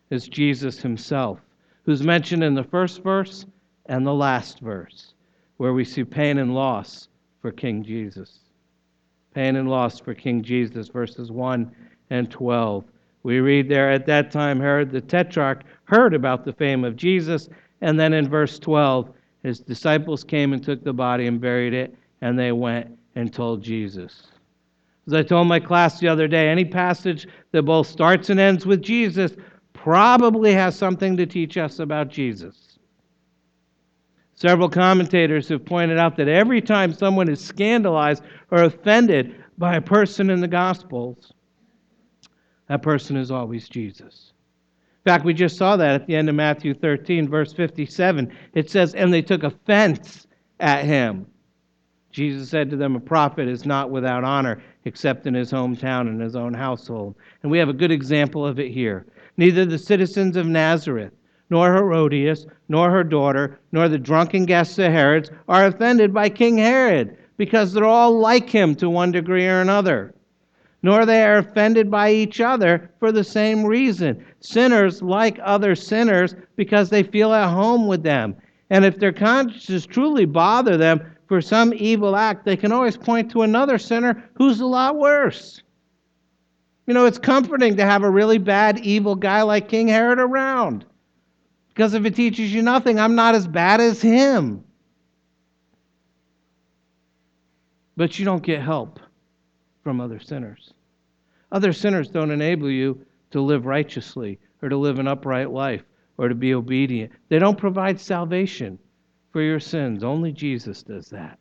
It's 0.10 0.27
Jesus 0.27 0.82
himself, 0.82 1.39
who's 1.86 2.04
mentioned 2.04 2.43
in 2.43 2.56
the 2.56 2.63
first 2.63 3.04
verse 3.04 3.45
and 3.88 4.06
the 4.06 4.13
last 4.13 4.60
verse, 4.60 5.13
where 5.58 5.73
we 5.73 5.84
see 5.84 6.04
pain 6.04 6.38
and 6.38 6.54
loss 6.54 7.08
for 7.41 7.51
King 7.51 7.84
Jesus. 7.84 8.39
Pain 9.34 9.56
and 9.56 9.69
loss 9.69 9.99
for 9.99 10.13
King 10.13 10.43
Jesus, 10.43 10.88
verses 10.88 11.32
1 11.32 11.71
and 12.10 12.30
12. 12.30 12.84
We 13.24 13.40
read 13.40 13.70
there, 13.70 13.92
at 13.92 14.06
that 14.08 14.32
time, 14.32 14.60
Herod 14.60 14.92
the 14.92 15.02
Tetrarch 15.02 15.64
heard 15.86 16.14
about 16.14 16.44
the 16.44 16.54
fame 16.54 16.84
of 16.84 16.96
Jesus. 16.96 17.50
And 17.82 18.00
then 18.00 18.14
in 18.14 18.28
verse 18.28 18.60
12, 18.60 19.10
his 19.44 19.60
disciples 19.60 20.24
came 20.24 20.54
and 20.54 20.64
took 20.64 20.84
the 20.84 20.94
body 20.94 21.28
and 21.28 21.42
buried 21.42 21.74
it, 21.74 21.96
and 22.22 22.38
they 22.38 22.52
went 22.52 22.98
and 23.16 23.34
told 23.34 23.64
Jesus. 23.64 24.28
As 25.08 25.14
I 25.14 25.24
told 25.24 25.48
my 25.48 25.60
class 25.60 26.00
the 26.00 26.08
other 26.08 26.28
day, 26.28 26.48
any 26.48 26.66
passage 26.66 27.28
that 27.52 27.64
both 27.64 27.88
starts 27.88 28.30
and 28.30 28.40
ends 28.40 28.66
with 28.66 28.82
Jesus 28.82 29.34
probably 29.74 30.54
has 30.54 30.76
something 30.76 31.18
to 31.18 31.26
teach 31.26 31.58
us 31.58 31.80
about 31.80 32.10
Jesus. 32.10 32.78
Several 34.36 34.70
commentators 34.70 35.50
have 35.50 35.66
pointed 35.66 35.98
out 35.98 36.16
that 36.18 36.28
every 36.28 36.62
time 36.62 36.94
someone 36.94 37.30
is 37.30 37.44
scandalized 37.44 38.24
or 38.52 38.64
offended 38.64 39.36
by 39.58 39.76
a 39.76 39.82
person 39.82 40.30
in 40.30 40.40
the 40.40 40.48
Gospels, 40.48 41.34
that 42.72 42.84
person 42.84 43.18
is 43.18 43.32
always 43.32 43.68
Jesus. 43.68 44.32
In 45.04 45.12
fact, 45.12 45.26
we 45.26 45.34
just 45.34 45.58
saw 45.58 45.76
that 45.76 45.94
at 45.94 46.08
the 46.08 46.16
end 46.16 46.30
of 46.30 46.36
Matthew 46.36 46.74
13, 46.74 47.28
verse 47.28 47.52
57. 47.52 48.32
It 48.54 48.70
says, 48.70 48.96
And 48.96 49.14
they 49.14 49.22
took 49.22 49.44
offense 49.44 50.26
at 50.62 50.86
him. 50.86 51.26
Jesus 52.14 52.48
said 52.50 52.70
to 52.70 52.78
them, 52.78 52.96
A 52.96 53.02
prophet 53.02 53.50
is 53.50 53.66
not 53.66 53.92
without 53.92 54.24
honor 54.24 54.64
except 54.86 55.28
in 55.28 55.34
his 55.34 55.52
hometown 55.52 56.08
and 56.08 56.22
his 56.22 56.38
own 56.38 56.54
household. 56.54 57.16
And 57.44 57.52
we 57.52 57.60
have 57.60 57.68
a 57.68 57.74
good 57.74 57.92
example 57.92 58.48
of 58.48 58.58
it 58.58 58.72
here. 58.72 59.06
Neither 59.36 59.66
the 59.66 59.78
citizens 59.78 60.38
of 60.38 60.48
Nazareth, 60.48 61.12
nor 61.50 61.74
Herodias, 61.74 62.46
nor 62.70 62.90
her 62.90 63.04
daughter, 63.04 63.60
nor 63.74 63.90
the 63.90 63.98
drunken 63.98 64.46
guests 64.46 64.80
of 64.80 64.94
Herod's 64.94 65.30
are 65.50 65.66
offended 65.66 66.14
by 66.14 66.30
King 66.30 66.58
Herod, 66.58 67.18
because 67.36 67.74
they're 67.74 67.84
all 67.84 68.18
like 68.18 68.50
him 68.50 68.76
to 68.76 68.90
one 68.90 69.12
degree 69.12 69.46
or 69.46 69.60
another 69.60 70.16
nor 70.84 71.06
they 71.06 71.24
are 71.24 71.38
offended 71.38 71.91
by 71.91 72.12
each 72.12 72.41
other 72.41 72.89
for 73.00 73.12
the 73.12 73.24
same 73.24 73.63
reason. 73.63 74.26
Sinners 74.39 75.02
like 75.02 75.39
other 75.44 75.76
sinners 75.76 76.36
because 76.56 76.89
they 76.89 77.04
feel 77.04 77.34
at 77.34 77.50
home 77.50 77.88
with 77.88 78.04
them. 78.04 78.36
And 78.70 78.84
if 78.84 78.98
their 78.98 79.13
consciences 79.13 79.86
truly 79.86 80.26
bother 80.26 80.78
them 80.78 81.02
for 81.28 81.41
some 81.41 81.74
evil 81.76 82.15
act, 82.15 82.46
they 82.46 82.58
can 82.58 82.72
always 82.72 82.98
point 82.98 83.30
to 83.32 83.44
another 83.44 83.78
sinner 83.78 84.30
who's 84.34 84.60
a 84.60 84.65
lot 84.65 84.98
worse. 84.98 85.62
You 86.88 86.94
know, 86.94 87.06
it's 87.06 87.20
comforting 87.20 87.78
to 87.78 87.86
have 87.86 88.04
a 88.04 88.10
really 88.10 88.39
bad, 88.39 88.80
evil 88.80 89.15
guy 89.15 89.44
like 89.44 89.70
King 89.70 89.88
Herod 89.88 90.20
around. 90.20 90.86
Because 91.70 91.94
if 91.94 92.06
it 92.06 92.15
teaches 92.15 92.54
you 92.54 92.62
nothing, 92.62 93.00
I'm 93.00 93.15
not 93.15 93.36
as 93.36 93.48
bad 93.48 93.80
as 93.80 94.02
him. 94.02 94.63
But 97.96 98.17
you 98.17 98.26
don't 98.26 98.44
get 98.44 98.62
help 98.62 99.00
from 99.84 100.00
other 100.00 100.20
sinners. 100.20 100.74
Other 101.52 101.74
sinners 101.74 102.10
don't 102.10 102.32
enable 102.32 102.70
you 102.70 103.06
to 103.32 103.41
live 103.41 103.65
righteously 103.65 104.39
or 104.62 104.70
to 104.70 104.78
live 104.78 105.00
an 105.00 105.08
upright 105.08 105.52
life 105.52 105.84
or 106.17 106.30
to 106.30 106.36
be 106.36 106.54
obedient. 106.54 107.12
They 107.30 107.39
don't 107.39 107.58
provide 107.58 108.00
salvation 108.00 108.78
for 109.32 109.41
your 109.41 109.60
sins. 109.60 110.04
Only 110.04 110.32
Jesus 110.32 110.84
does 110.84 111.10
that. 111.10 111.39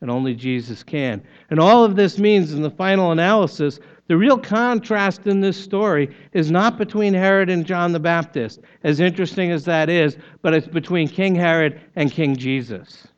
And 0.00 0.10
only 0.10 0.34
Jesus 0.34 0.82
can. 0.82 1.22
And 1.50 1.58
all 1.58 1.84
of 1.84 1.96
this 1.96 2.18
means, 2.18 2.52
in 2.52 2.62
the 2.62 2.70
final 2.70 3.10
analysis, 3.10 3.80
the 4.06 4.16
real 4.16 4.38
contrast 4.38 5.26
in 5.26 5.40
this 5.40 5.62
story 5.62 6.14
is 6.32 6.50
not 6.50 6.78
between 6.78 7.12
Herod 7.12 7.50
and 7.50 7.66
John 7.66 7.92
the 7.92 8.00
Baptist, 8.00 8.60
as 8.84 9.00
interesting 9.00 9.50
as 9.50 9.64
that 9.64 9.90
is, 9.90 10.16
but 10.40 10.54
it's 10.54 10.68
between 10.68 11.08
King 11.08 11.34
Herod 11.34 11.80
and 11.96 12.10
King 12.10 12.36
Jesus. 12.36 13.08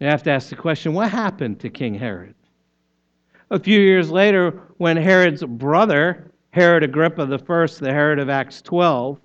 You 0.00 0.08
have 0.08 0.22
to 0.24 0.30
ask 0.30 0.48
the 0.48 0.56
question 0.56 0.92
what 0.92 1.10
happened 1.10 1.60
to 1.60 1.70
King 1.70 1.94
Herod? 1.94 2.34
A 3.50 3.58
few 3.58 3.80
years 3.80 4.10
later, 4.10 4.60
when 4.78 4.96
Herod's 4.96 5.44
brother, 5.44 6.30
Herod 6.50 6.82
Agrippa 6.82 7.22
I, 7.22 7.26
the 7.26 7.92
Herod 7.92 8.18
of 8.18 8.28
Acts 8.28 8.62
12, 8.62 9.20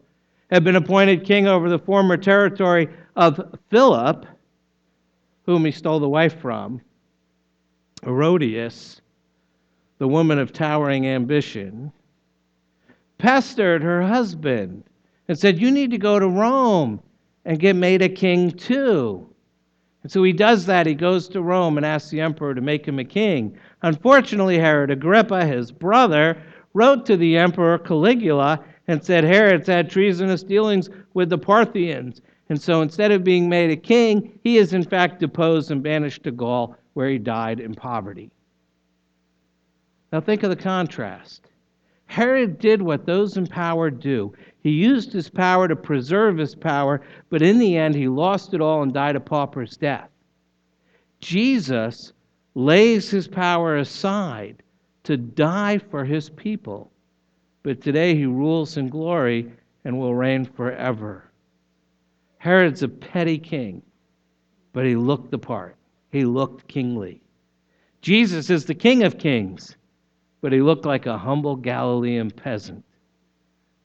had 0.52 0.64
been 0.64 0.76
appointed 0.76 1.26
king 1.26 1.48
over 1.48 1.70
the 1.70 1.80
former 1.80 2.18
territory 2.18 2.90
of 3.16 3.40
Philip, 3.70 4.26
whom 5.46 5.66
he 5.66 5.72
stole 5.72 6.00
the 6.00 6.10
wife 6.10 6.40
from, 6.40 6.82
Herodias, 8.04 9.02
the 9.98 10.08
woman 10.08 10.40
of 10.40 10.54
towering 10.54 11.08
ambition, 11.08 11.92
pestered 13.18 13.84
her 13.84 14.02
husband 14.02 14.84
and 15.28 15.38
said, 15.38 15.60
You 15.60 15.72
need 15.72 15.92
to 15.92 15.98
go 15.98 16.20
to 16.20 16.28
Rome 16.28 17.02
and 17.46 17.60
get 17.60 17.76
made 17.76 18.02
a 18.02 18.10
king 18.10 18.52
too. 18.52 19.29
And 20.04 20.12
so 20.12 20.24
he 20.24 20.32
does 20.32 20.66
that. 20.66 20.88
He 20.88 20.94
goes 20.94 21.28
to 21.30 21.42
Rome 21.42 21.78
and 21.78 21.86
asks 21.86 22.10
the 22.10 22.22
emperor 22.22 22.56
to 22.56 22.62
make 22.62 22.88
him 22.88 23.00
a 23.00 23.04
king. 23.04 23.58
Unfortunately, 23.82 24.58
Herod 24.58 24.92
Agrippa, 24.92 25.46
his 25.46 25.72
brother, 25.72 26.42
wrote 26.74 27.06
to 27.06 27.18
the 27.18 27.38
emperor 27.38 27.78
Caligula 27.78 28.64
and 28.88 29.04
said 29.04 29.24
Herod's 29.24 29.68
had 29.68 29.90
treasonous 29.90 30.42
dealings 30.42 30.90
with 31.14 31.30
the 31.30 31.38
Parthians. 31.38 32.22
And 32.50 32.60
so 32.60 32.82
instead 32.82 33.12
of 33.12 33.24
being 33.24 33.50
made 33.50 33.70
a 33.72 33.76
king, 33.76 34.40
he 34.44 34.58
is 34.58 34.74
in 34.74 34.84
fact 34.84 35.20
deposed 35.20 35.70
and 35.70 35.84
banished 35.84 36.24
to 36.24 36.32
Gaul, 36.32 36.76
where 36.94 37.10
he 37.10 37.20
died 37.20 37.60
in 37.60 37.76
poverty. 37.76 38.32
Now 40.12 40.22
think 40.22 40.42
of 40.44 40.50
the 40.50 40.56
contrast. 40.56 41.49
Herod 42.10 42.58
did 42.58 42.82
what 42.82 43.06
those 43.06 43.38
in 43.38 43.46
power 43.46 43.92
do. 43.92 44.34
He 44.64 44.72
used 44.72 45.14
his 45.14 45.30
power 45.30 45.68
to 45.68 45.76
preserve 45.76 46.40
his 46.40 46.56
power, 46.56 47.02
but 47.30 47.44
in 47.44 47.60
the 47.60 47.78
end, 47.78 47.94
he 47.94 48.08
lost 48.08 48.56
it 48.56 48.62
all 48.62 48.82
and 48.82 48.92
died 48.92 49.16
a 49.16 49.20
pauper's 49.20 49.78
death. 49.78 50.10
Jesus 51.20 52.12
lays 52.56 53.12
his 53.12 53.28
power 53.28 53.78
aside 53.78 54.64
to 55.04 55.18
die 55.18 55.78
for 55.78 56.04
his 56.04 56.32
people, 56.32 56.92
but 57.62 57.80
today 57.80 58.16
he 58.16 58.26
rules 58.26 58.76
in 58.76 58.90
glory 58.90 59.52
and 59.86 60.00
will 60.00 60.16
reign 60.16 60.46
forever. 60.46 61.30
Herod's 62.40 62.82
a 62.82 62.90
petty 62.90 63.38
king, 63.38 63.84
but 64.74 64.84
he 64.84 64.96
looked 64.96 65.30
the 65.30 65.38
part. 65.38 65.76
He 66.12 66.26
looked 66.26 66.68
kingly. 66.68 67.22
Jesus 68.02 68.50
is 68.50 68.66
the 68.66 68.74
King 68.74 69.04
of 69.04 69.20
kings, 69.20 69.76
but 70.42 70.54
he 70.54 70.62
looked 70.62 70.86
like 70.86 71.06
a 71.06 71.18
humble 71.18 71.56
Galilean 71.56 72.32
peasant 72.32 72.84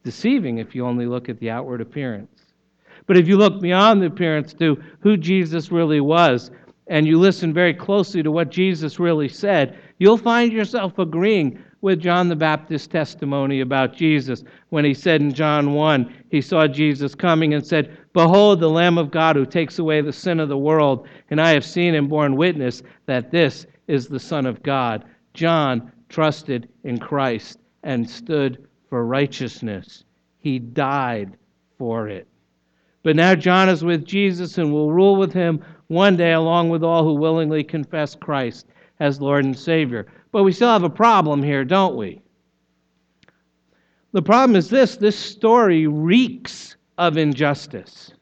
deceiving 0.04 0.58
if 0.58 0.74
you 0.74 0.86
only 0.86 1.06
look 1.06 1.28
at 1.28 1.40
the 1.40 1.50
outward 1.50 1.80
appearance. 1.80 2.42
But 3.06 3.16
if 3.16 3.26
you 3.26 3.36
look 3.36 3.60
beyond 3.60 4.00
the 4.00 4.06
appearance 4.06 4.52
to 4.54 4.80
who 5.00 5.16
Jesus 5.16 5.72
really 5.72 6.00
was, 6.00 6.50
and 6.86 7.06
you 7.06 7.18
listen 7.18 7.52
very 7.52 7.72
closely 7.72 8.22
to 8.22 8.30
what 8.30 8.50
Jesus 8.50 9.00
really 9.00 9.28
said, 9.28 9.78
you'll 9.98 10.18
find 10.18 10.52
yourself 10.52 10.98
agreeing 10.98 11.58
with 11.80 12.00
John 12.00 12.28
the 12.28 12.36
Baptist's 12.36 12.86
testimony 12.86 13.60
about 13.60 13.94
Jesus 13.94 14.44
when 14.70 14.84
he 14.84 14.94
said 14.94 15.20
in 15.20 15.34
John 15.34 15.72
1, 15.72 16.14
he 16.30 16.40
saw 16.40 16.66
Jesus 16.66 17.14
coming 17.14 17.52
and 17.52 17.66
said, 17.66 17.98
Behold, 18.14 18.60
the 18.60 18.70
Lamb 18.70 18.96
of 18.96 19.10
God 19.10 19.36
who 19.36 19.44
takes 19.44 19.78
away 19.78 20.00
the 20.00 20.12
sin 20.12 20.40
of 20.40 20.48
the 20.48 20.56
world, 20.56 21.06
and 21.30 21.40
I 21.40 21.50
have 21.50 21.64
seen 21.64 21.94
and 21.94 22.08
borne 22.08 22.36
witness 22.36 22.82
that 23.06 23.30
this 23.30 23.66
is 23.86 24.08
the 24.08 24.20
Son 24.20 24.46
of 24.46 24.62
God. 24.62 25.04
John 25.34 25.92
trusted 26.14 26.68
in 26.84 26.96
Christ 26.96 27.58
and 27.82 28.08
stood 28.08 28.68
for 28.88 29.04
righteousness. 29.04 30.04
He 30.38 30.60
died 30.60 31.36
for 31.76 32.06
it. 32.08 32.28
But 33.02 33.16
now 33.16 33.34
John 33.34 33.68
is 33.68 33.82
with 33.82 34.04
Jesus 34.04 34.56
and 34.56 34.72
will 34.72 34.92
rule 34.92 35.16
with 35.16 35.32
him 35.32 35.60
one 35.88 36.16
day 36.16 36.32
along 36.32 36.70
with 36.70 36.84
all 36.84 37.02
who 37.02 37.14
willingly 37.14 37.64
confess 37.64 38.14
Christ 38.14 38.66
as 39.00 39.20
Lord 39.20 39.44
and 39.44 39.58
Savior. 39.58 40.06
But 40.30 40.44
we 40.44 40.52
still 40.52 40.68
have 40.68 40.84
a 40.84 40.88
problem 40.88 41.42
here, 41.42 41.64
don't 41.64 41.96
we? 41.96 42.22
The 44.12 44.22
problem 44.22 44.54
is 44.54 44.70
this 44.70 44.96
this 44.96 45.18
story 45.18 45.88
reeks 45.88 46.76
of 46.96 47.16
injustice. 47.16 48.12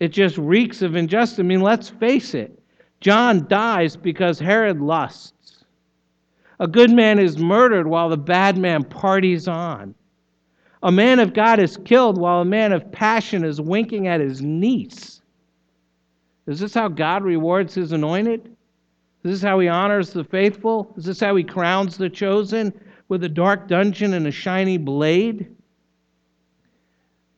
It 0.00 0.08
just 0.08 0.36
reeks 0.38 0.82
of 0.82 0.96
injustice. 0.96 1.38
I 1.38 1.42
mean, 1.42 1.60
let's 1.60 1.88
face 1.88 2.34
it. 2.34 2.60
John 3.00 3.46
dies 3.46 3.94
because 3.96 4.40
Herod 4.40 4.80
lusts. 4.80 5.32
A 6.58 6.66
good 6.66 6.90
man 6.90 7.18
is 7.18 7.38
murdered 7.38 7.86
while 7.86 8.08
the 8.08 8.16
bad 8.16 8.56
man 8.56 8.84
parties 8.84 9.46
on. 9.46 9.94
A 10.82 10.92
man 10.92 11.18
of 11.18 11.34
God 11.34 11.58
is 11.58 11.76
killed 11.84 12.18
while 12.18 12.40
a 12.40 12.46
man 12.46 12.72
of 12.72 12.90
passion 12.92 13.44
is 13.44 13.60
winking 13.60 14.06
at 14.06 14.20
his 14.20 14.40
niece. 14.40 15.20
Is 16.46 16.60
this 16.60 16.74
how 16.74 16.88
God 16.88 17.24
rewards 17.24 17.74
his 17.74 17.92
anointed? 17.92 18.56
Is 19.24 19.32
this 19.32 19.42
how 19.42 19.58
he 19.58 19.68
honors 19.68 20.10
the 20.10 20.24
faithful? 20.24 20.94
Is 20.96 21.04
this 21.04 21.20
how 21.20 21.34
he 21.34 21.42
crowns 21.42 21.96
the 21.96 22.08
chosen 22.08 22.72
with 23.08 23.24
a 23.24 23.28
dark 23.28 23.66
dungeon 23.66 24.14
and 24.14 24.26
a 24.26 24.30
shiny 24.30 24.78
blade? 24.78 25.56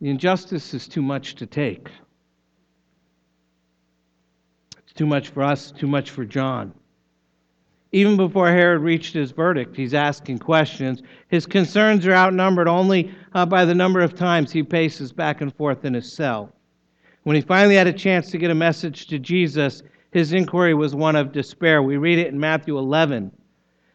The 0.00 0.10
injustice 0.10 0.74
is 0.74 0.86
too 0.86 1.02
much 1.02 1.36
to 1.36 1.46
take. 1.46 1.88
It's 4.78 4.92
too 4.92 5.06
much 5.06 5.28
for 5.30 5.42
us, 5.42 5.72
too 5.72 5.88
much 5.88 6.10
for 6.10 6.24
John. 6.24 6.74
Even 7.92 8.16
before 8.16 8.48
Herod 8.48 8.82
reached 8.82 9.14
his 9.14 9.30
verdict, 9.30 9.74
he's 9.74 9.94
asking 9.94 10.40
questions. 10.40 11.02
His 11.28 11.46
concerns 11.46 12.06
are 12.06 12.12
outnumbered 12.12 12.68
only 12.68 13.14
uh, 13.34 13.46
by 13.46 13.64
the 13.64 13.74
number 13.74 14.00
of 14.00 14.14
times 14.14 14.52
he 14.52 14.62
paces 14.62 15.10
back 15.10 15.40
and 15.40 15.54
forth 15.54 15.84
in 15.84 15.94
his 15.94 16.12
cell. 16.12 16.52
When 17.22 17.34
he 17.34 17.42
finally 17.42 17.76
had 17.76 17.86
a 17.86 17.92
chance 17.92 18.30
to 18.30 18.38
get 18.38 18.50
a 18.50 18.54
message 18.54 19.06
to 19.06 19.18
Jesus, 19.18 19.82
his 20.12 20.32
inquiry 20.32 20.74
was 20.74 20.94
one 20.94 21.16
of 21.16 21.32
despair. 21.32 21.82
We 21.82 21.96
read 21.96 22.18
it 22.18 22.28
in 22.28 22.38
Matthew 22.38 22.78
11. 22.78 23.26
It 23.26 23.32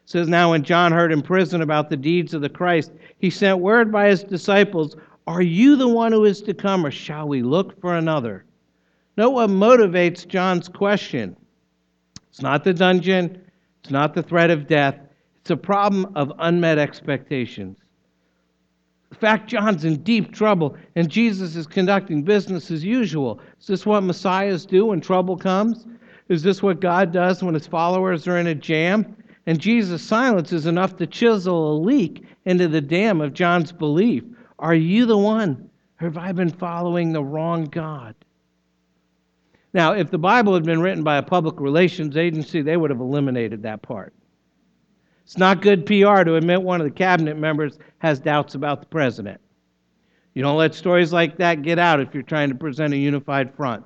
says, 0.05 0.27
Now 0.27 0.51
when 0.51 0.63
John 0.63 0.91
heard 0.91 1.11
in 1.11 1.21
prison 1.21 1.61
about 1.61 1.89
the 1.89 1.97
deeds 1.97 2.33
of 2.33 2.41
the 2.41 2.49
Christ, 2.49 2.91
he 3.19 3.29
sent 3.29 3.59
word 3.59 3.91
by 3.91 4.09
his 4.09 4.23
disciples, 4.23 4.95
Are 5.27 5.41
you 5.41 5.75
the 5.75 5.87
one 5.87 6.11
who 6.11 6.25
is 6.25 6.41
to 6.43 6.53
come, 6.53 6.85
or 6.85 6.91
shall 6.91 7.27
we 7.27 7.43
look 7.43 7.79
for 7.79 7.95
another? 7.95 8.43
Note 9.17 9.31
what 9.31 9.49
motivates 9.49 10.27
John's 10.27 10.67
question. 10.67 11.35
It's 12.29 12.41
not 12.41 12.63
the 12.63 12.73
dungeon, 12.73 13.39
it's 13.83 13.91
not 13.91 14.13
the 14.13 14.23
threat 14.23 14.49
of 14.49 14.65
death, 14.65 14.95
it's 15.41 15.51
a 15.51 15.57
problem 15.57 16.13
of 16.15 16.31
unmet 16.39 16.77
expectations. 16.77 17.77
In 19.11 19.17
fact, 19.17 19.49
John's 19.49 19.83
in 19.83 20.01
deep 20.03 20.33
trouble, 20.33 20.77
and 20.95 21.09
Jesus 21.09 21.57
is 21.57 21.67
conducting 21.67 22.23
business 22.23 22.71
as 22.71 22.81
usual. 22.81 23.41
Is 23.59 23.67
this 23.67 23.85
what 23.85 24.01
messiahs 24.01 24.65
do 24.65 24.85
when 24.85 25.01
trouble 25.01 25.35
comes? 25.35 25.85
Is 26.29 26.43
this 26.43 26.63
what 26.63 26.79
God 26.79 27.11
does 27.11 27.43
when 27.43 27.55
his 27.55 27.67
followers 27.67 28.25
are 28.25 28.37
in 28.37 28.47
a 28.47 28.55
jam? 28.55 29.17
And 29.47 29.59
Jesus' 29.59 30.01
silence 30.01 30.53
is 30.53 30.65
enough 30.65 30.95
to 30.95 31.05
chisel 31.05 31.73
a 31.73 31.75
leak 31.77 32.23
into 32.45 32.69
the 32.69 32.81
dam 32.81 33.19
of 33.19 33.33
John's 33.33 33.73
belief. 33.73 34.23
Are 34.59 34.73
you 34.73 35.05
the 35.05 35.17
one? 35.17 35.69
Or 35.99 36.07
have 36.07 36.17
I 36.17 36.31
been 36.31 36.49
following 36.49 37.11
the 37.11 37.23
wrong 37.23 37.65
God? 37.65 38.15
Now, 39.73 39.93
if 39.93 40.11
the 40.11 40.19
Bible 40.19 40.53
had 40.53 40.63
been 40.63 40.81
written 40.81 41.03
by 41.03 41.17
a 41.17 41.23
public 41.23 41.59
relations 41.59 42.15
agency, 42.15 42.61
they 42.61 42.77
would 42.77 42.91
have 42.91 42.99
eliminated 42.99 43.63
that 43.63 43.81
part. 43.81 44.13
It's 45.23 45.37
not 45.37 45.61
good 45.61 45.85
PR 45.85 46.23
to 46.23 46.35
admit 46.35 46.61
one 46.61 46.79
of 46.79 46.85
the 46.85 46.91
cabinet 46.91 47.37
members 47.37 47.79
has 47.99 48.19
doubts 48.19 48.55
about 48.55 48.81
the 48.81 48.87
president. 48.87 49.39
You 50.33 50.43
don't 50.43 50.57
let 50.57 50.75
stories 50.75 51.13
like 51.13 51.37
that 51.37 51.61
get 51.61 51.79
out 51.79 52.01
if 52.01 52.13
you're 52.13 52.23
trying 52.23 52.49
to 52.49 52.55
present 52.55 52.93
a 52.93 52.97
unified 52.97 53.55
front. 53.55 53.85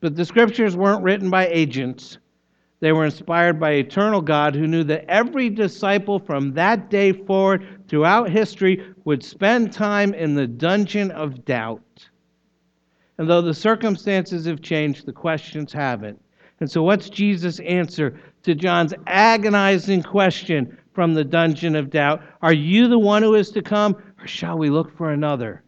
But 0.00 0.16
the 0.16 0.24
scriptures 0.24 0.76
weren't 0.76 1.02
written 1.02 1.30
by 1.30 1.48
agents. 1.48 2.18
They 2.80 2.92
were 2.92 3.04
inspired 3.04 3.58
by 3.58 3.72
eternal 3.72 4.20
God 4.20 4.54
who 4.54 4.66
knew 4.66 4.84
that 4.84 5.04
every 5.08 5.50
disciple 5.50 6.18
from 6.18 6.52
that 6.54 6.90
day 6.90 7.12
forward 7.12 7.66
throughout 7.88 8.30
history 8.30 8.84
would 9.04 9.22
spend 9.22 9.72
time 9.72 10.14
in 10.14 10.34
the 10.34 10.46
dungeon 10.46 11.10
of 11.10 11.44
doubt. 11.44 12.07
And 13.18 13.28
though 13.28 13.42
the 13.42 13.54
circumstances 13.54 14.46
have 14.46 14.62
changed, 14.62 15.04
the 15.04 15.12
questions 15.12 15.72
haven't. 15.72 16.20
And 16.60 16.70
so, 16.70 16.82
what's 16.82 17.10
Jesus' 17.10 17.60
answer 17.60 18.18
to 18.44 18.54
John's 18.54 18.94
agonizing 19.06 20.02
question 20.02 20.76
from 20.92 21.14
the 21.14 21.24
dungeon 21.24 21.76
of 21.76 21.90
doubt? 21.90 22.22
Are 22.42 22.52
you 22.52 22.88
the 22.88 22.98
one 22.98 23.22
who 23.22 23.34
is 23.34 23.50
to 23.50 23.62
come, 23.62 23.96
or 24.20 24.26
shall 24.26 24.58
we 24.58 24.70
look 24.70 24.96
for 24.96 25.10
another? 25.10 25.62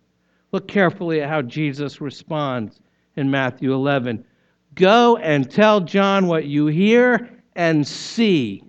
Look 0.52 0.66
carefully 0.66 1.20
at 1.20 1.28
how 1.28 1.42
Jesus 1.42 2.00
responds 2.00 2.80
in 3.16 3.30
Matthew 3.30 3.72
11. 3.72 4.24
Go 4.74 5.16
and 5.16 5.50
tell 5.50 5.80
John 5.80 6.26
what 6.26 6.46
you 6.46 6.66
hear 6.66 7.30
and 7.54 7.86
see. 7.86 8.64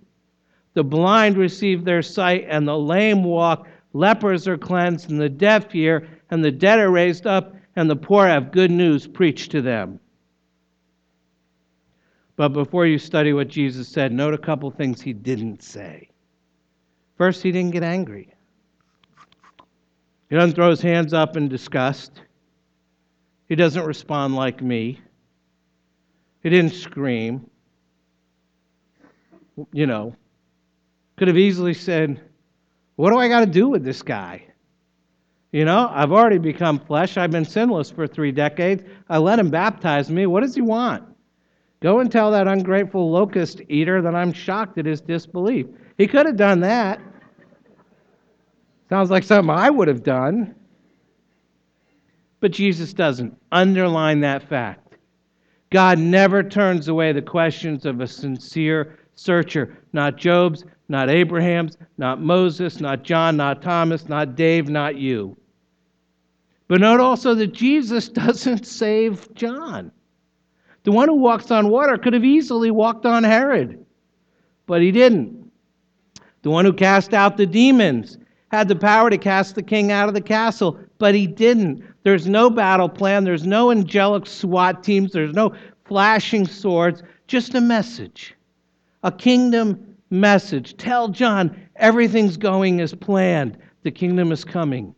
The 0.73 0.83
blind 0.83 1.37
receive 1.37 1.83
their 1.83 2.01
sight, 2.01 2.45
and 2.49 2.67
the 2.67 2.77
lame 2.77 3.23
walk, 3.23 3.67
lepers 3.93 4.47
are 4.47 4.57
cleansed, 4.57 5.09
and 5.09 5.19
the 5.19 5.29
deaf 5.29 5.71
hear, 5.71 6.07
and 6.29 6.43
the 6.43 6.51
dead 6.51 6.79
are 6.79 6.91
raised 6.91 7.27
up, 7.27 7.55
and 7.75 7.89
the 7.89 7.95
poor 7.95 8.27
have 8.27 8.51
good 8.51 8.71
news 8.71 9.07
preached 9.07 9.51
to 9.51 9.61
them. 9.61 9.99
But 12.35 12.49
before 12.49 12.85
you 12.85 12.97
study 12.97 13.33
what 13.33 13.47
Jesus 13.47 13.87
said, 13.87 14.11
note 14.11 14.33
a 14.33 14.37
couple 14.37 14.71
things 14.71 15.01
he 15.01 15.13
didn't 15.13 15.63
say. 15.63 16.09
First, 17.17 17.43
he 17.43 17.51
didn't 17.51 17.71
get 17.71 17.83
angry. 17.83 18.33
He 20.29 20.35
doesn't 20.35 20.55
throw 20.55 20.69
his 20.69 20.81
hands 20.81 21.13
up 21.13 21.37
in 21.37 21.49
disgust. 21.49 22.21
He 23.47 23.55
doesn't 23.55 23.85
respond 23.85 24.35
like 24.35 24.61
me. 24.61 24.99
He 26.41 26.49
didn't 26.49 26.71
scream. 26.71 27.49
You 29.73 29.85
know, 29.85 30.15
could 31.17 31.27
have 31.27 31.37
easily 31.37 31.73
said, 31.73 32.19
What 32.95 33.11
do 33.11 33.19
I 33.19 33.27
got 33.27 33.41
to 33.41 33.45
do 33.45 33.67
with 33.67 33.83
this 33.83 34.01
guy? 34.01 34.45
You 35.51 35.65
know, 35.65 35.89
I've 35.91 36.13
already 36.13 36.37
become 36.37 36.79
flesh. 36.79 37.17
I've 37.17 37.31
been 37.31 37.45
sinless 37.45 37.91
for 37.91 38.07
three 38.07 38.31
decades. 38.31 38.83
I 39.09 39.17
let 39.17 39.37
him 39.37 39.49
baptize 39.49 40.09
me. 40.09 40.25
What 40.25 40.43
does 40.43 40.55
he 40.55 40.61
want? 40.61 41.03
Go 41.81 41.99
and 41.99 42.11
tell 42.11 42.31
that 42.31 42.47
ungrateful 42.47 43.11
locust 43.11 43.61
eater 43.67 44.01
that 44.01 44.15
I'm 44.15 44.31
shocked 44.31 44.77
at 44.77 44.85
his 44.85 45.01
disbelief. 45.01 45.65
He 45.97 46.07
could 46.07 46.25
have 46.25 46.37
done 46.37 46.61
that. 46.61 47.01
Sounds 48.87 49.09
like 49.09 49.23
something 49.23 49.49
I 49.49 49.69
would 49.69 49.87
have 49.87 50.03
done. 50.03 50.55
But 52.39 52.51
Jesus 52.51 52.93
doesn't. 52.93 53.37
Underline 53.51 54.21
that 54.21 54.47
fact. 54.47 54.95
God 55.69 55.99
never 55.99 56.43
turns 56.43 56.87
away 56.87 57.11
the 57.11 57.21
questions 57.21 57.85
of 57.85 57.99
a 57.99 58.07
sincere 58.07 58.99
searcher. 59.15 59.77
Not 59.93 60.17
Job's, 60.17 60.65
not 60.87 61.09
Abraham's, 61.09 61.77
not 61.97 62.21
Moses, 62.21 62.79
not 62.79 63.03
John, 63.03 63.37
not 63.37 63.61
Thomas, 63.61 64.07
not 64.07 64.35
Dave, 64.35 64.69
not 64.69 64.97
you. 64.97 65.37
But 66.71 66.79
note 66.79 67.01
also 67.01 67.35
that 67.35 67.51
Jesus 67.51 68.07
doesn't 68.23 68.65
save 68.65 69.27
John. 69.33 69.91
The 70.83 70.93
one 70.93 71.09
who 71.09 71.15
walks 71.15 71.51
on 71.51 71.67
water 71.67 71.97
could 71.97 72.13
have 72.13 72.23
easily 72.23 72.71
walked 72.71 73.05
on 73.05 73.25
Herod, 73.25 73.85
but 74.67 74.81
he 74.81 74.89
didn't. 74.89 75.51
The 76.43 76.49
one 76.49 76.63
who 76.63 76.71
cast 76.71 77.13
out 77.13 77.35
the 77.35 77.45
demons 77.45 78.17
had 78.51 78.69
the 78.69 78.77
power 78.77 79.09
to 79.09 79.17
cast 79.17 79.55
the 79.55 79.61
king 79.61 79.91
out 79.91 80.07
of 80.07 80.13
the 80.13 80.21
castle, 80.21 80.79
but 80.97 81.13
he 81.13 81.27
didn't. 81.27 81.83
There's 82.03 82.29
no 82.29 82.49
battle 82.49 82.87
plan, 82.87 83.25
there's 83.25 83.45
no 83.45 83.69
angelic 83.69 84.25
SWAT 84.25 84.81
teams, 84.81 85.11
there's 85.11 85.33
no 85.33 85.53
flashing 85.83 86.47
swords, 86.47 87.03
just 87.27 87.53
a 87.53 87.59
message. 87.59 88.33
A 89.03 89.11
kingdom 89.11 89.97
message. 90.09 90.77
Tell 90.77 91.09
John 91.09 91.53
everything's 91.75 92.37
going 92.37 92.79
as 92.79 92.95
planned. 92.95 93.57
The 93.83 93.91
kingdom 93.91 94.31
is 94.31 94.45
coming. 94.45 94.95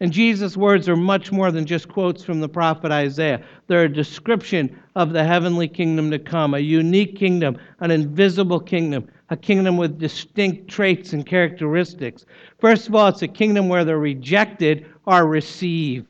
And 0.00 0.12
Jesus' 0.12 0.58
words 0.58 0.88
are 0.90 0.96
much 0.96 1.32
more 1.32 1.50
than 1.50 1.64
just 1.64 1.88
quotes 1.88 2.22
from 2.22 2.40
the 2.40 2.48
prophet 2.48 2.92
Isaiah. 2.92 3.42
They're 3.66 3.84
a 3.84 3.92
description 3.92 4.78
of 4.94 5.12
the 5.12 5.24
heavenly 5.24 5.68
kingdom 5.68 6.10
to 6.10 6.18
come, 6.18 6.52
a 6.52 6.58
unique 6.58 7.16
kingdom, 7.16 7.56
an 7.80 7.90
invisible 7.90 8.60
kingdom, 8.60 9.08
a 9.30 9.36
kingdom 9.36 9.78
with 9.78 9.98
distinct 9.98 10.68
traits 10.68 11.14
and 11.14 11.24
characteristics. 11.24 12.26
First 12.58 12.88
of 12.88 12.94
all, 12.94 13.08
it's 13.08 13.22
a 13.22 13.28
kingdom 13.28 13.68
where 13.68 13.84
the 13.86 13.96
rejected 13.96 14.86
are 15.06 15.26
received. 15.26 16.08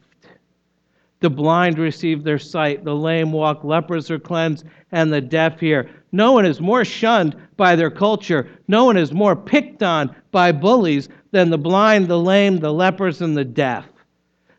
The 1.20 1.30
blind 1.30 1.78
receive 1.78 2.24
their 2.24 2.38
sight, 2.38 2.84
the 2.84 2.94
lame 2.94 3.32
walk, 3.32 3.62
lepers 3.64 4.10
are 4.10 4.18
cleansed, 4.18 4.66
and 4.92 5.12
the 5.12 5.20
deaf 5.20 5.60
hear. 5.60 5.88
No 6.16 6.32
one 6.32 6.46
is 6.46 6.62
more 6.62 6.82
shunned 6.82 7.36
by 7.58 7.76
their 7.76 7.90
culture. 7.90 8.48
No 8.68 8.86
one 8.86 8.96
is 8.96 9.12
more 9.12 9.36
picked 9.36 9.82
on 9.82 10.16
by 10.30 10.50
bullies 10.50 11.10
than 11.32 11.50
the 11.50 11.58
blind, 11.58 12.08
the 12.08 12.18
lame, 12.18 12.58
the 12.58 12.72
lepers, 12.72 13.20
and 13.20 13.36
the 13.36 13.44
deaf. 13.44 13.84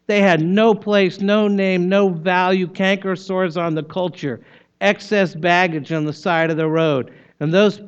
They 0.05 0.21
had 0.21 0.41
no 0.41 0.75
place, 0.75 1.19
no 1.19 1.47
name, 1.47 1.89
no 1.89 2.09
value, 2.09 2.67
canker 2.67 3.15
sores 3.15 3.57
on 3.57 3.73
the 3.73 3.81
culture, 3.81 4.39
excess 4.81 5.33
baggage 5.33 5.91
on 5.91 6.05
the 6.05 6.13
side 6.13 6.51
of 6.51 6.57
the 6.57 6.67
road. 6.67 7.11
And 7.39 7.51
those 7.51 7.81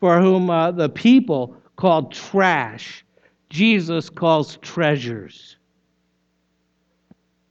for 0.00 0.18
whom 0.18 0.48
uh, 0.48 0.70
the 0.72 0.88
people 0.88 1.54
called 1.76 2.12
trash, 2.12 3.04
Jesus 3.50 4.08
calls 4.08 4.56
treasures. 4.62 5.58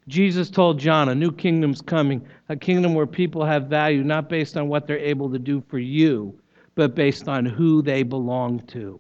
Jesus 0.07 0.49
told 0.49 0.79
John, 0.79 1.07
a 1.07 1.15
new 1.15 1.31
kingdom's 1.31 1.81
coming, 1.81 2.27
a 2.51 2.55
kingdom 2.57 2.93
where 2.93 3.07
people 3.07 3.45
have 3.45 3.67
value 3.67 4.03
not 4.03 4.27
based 4.27 4.57
on 4.57 4.67
what 4.67 4.85
they're 4.85 4.97
able 4.97 5.31
to 5.31 5.39
do 5.39 5.63
for 5.69 5.79
you, 5.79 6.37
but 6.75 6.95
based 6.95 7.29
on 7.29 7.45
who 7.45 7.81
they 7.81 8.03
belong 8.03 8.59
to. 8.67 8.99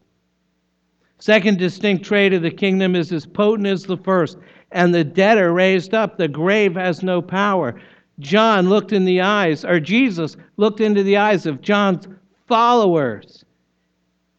Second 1.19 1.59
distinct 1.59 2.05
trait 2.05 2.31
of 2.31 2.43
the 2.43 2.49
kingdom 2.49 2.95
is 2.95 3.11
as 3.11 3.25
potent 3.25 3.67
as 3.67 3.83
the 3.83 3.97
first, 3.97 4.37
and 4.71 4.95
the 4.95 5.03
dead 5.03 5.37
are 5.37 5.51
raised 5.51 5.93
up. 5.93 6.17
The 6.17 6.29
grave 6.29 6.75
has 6.75 7.03
no 7.03 7.21
power. 7.21 7.79
John 8.19 8.69
looked 8.69 8.93
in 8.93 9.03
the 9.03 9.19
eyes, 9.19 9.65
or 9.65 9.81
Jesus 9.81 10.37
looked 10.55 10.79
into 10.79 11.03
the 11.03 11.17
eyes 11.17 11.45
of 11.45 11.61
John's 11.61 12.07
followers. 12.47 13.43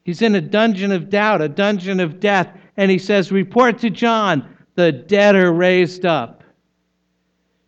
He's 0.04 0.22
in 0.22 0.36
a 0.36 0.40
dungeon 0.40 0.90
of 0.90 1.10
doubt, 1.10 1.42
a 1.42 1.50
dungeon 1.50 2.00
of 2.00 2.18
death, 2.18 2.48
and 2.78 2.90
he 2.90 2.98
says, 2.98 3.30
Report 3.30 3.78
to 3.80 3.90
John, 3.90 4.56
the 4.74 4.90
dead 4.90 5.36
are 5.36 5.52
raised 5.52 6.06
up. 6.06 6.41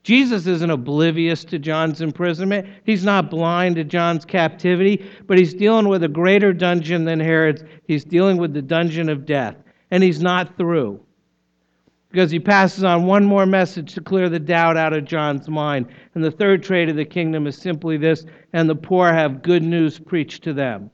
Jesus 0.04 0.46
isn't 0.46 0.70
oblivious 0.70 1.44
to 1.46 1.58
John's 1.58 2.02
imprisonment. 2.02 2.68
He's 2.84 3.04
not 3.04 3.30
blind 3.30 3.76
to 3.76 3.84
John's 3.84 4.26
captivity, 4.26 5.02
but 5.26 5.38
he's 5.38 5.54
dealing 5.54 5.88
with 5.88 6.04
a 6.04 6.08
greater 6.08 6.52
dungeon 6.52 7.06
than 7.06 7.18
Herod's. 7.18 7.64
He's 7.88 8.04
dealing 8.04 8.36
with 8.36 8.52
the 8.52 8.60
dungeon 8.60 9.08
of 9.08 9.24
death, 9.24 9.56
and 9.90 10.02
he's 10.02 10.20
not 10.20 10.58
through. 10.58 11.00
Because 12.10 12.30
he 12.30 12.38
passes 12.38 12.84
on 12.84 13.06
one 13.06 13.24
more 13.24 13.46
message 13.46 13.94
to 13.94 14.02
clear 14.02 14.28
the 14.28 14.38
doubt 14.38 14.76
out 14.76 14.92
of 14.92 15.06
John's 15.06 15.48
mind. 15.48 15.86
And 16.14 16.22
the 16.22 16.30
third 16.30 16.62
trait 16.62 16.90
of 16.90 16.96
the 16.96 17.04
kingdom 17.06 17.46
is 17.46 17.56
simply 17.56 17.96
this 17.96 18.26
and 18.52 18.68
the 18.68 18.76
poor 18.76 19.10
have 19.12 19.42
good 19.42 19.64
news 19.64 19.98
preached 19.98 20.44
to 20.44 20.52
them. 20.52 20.90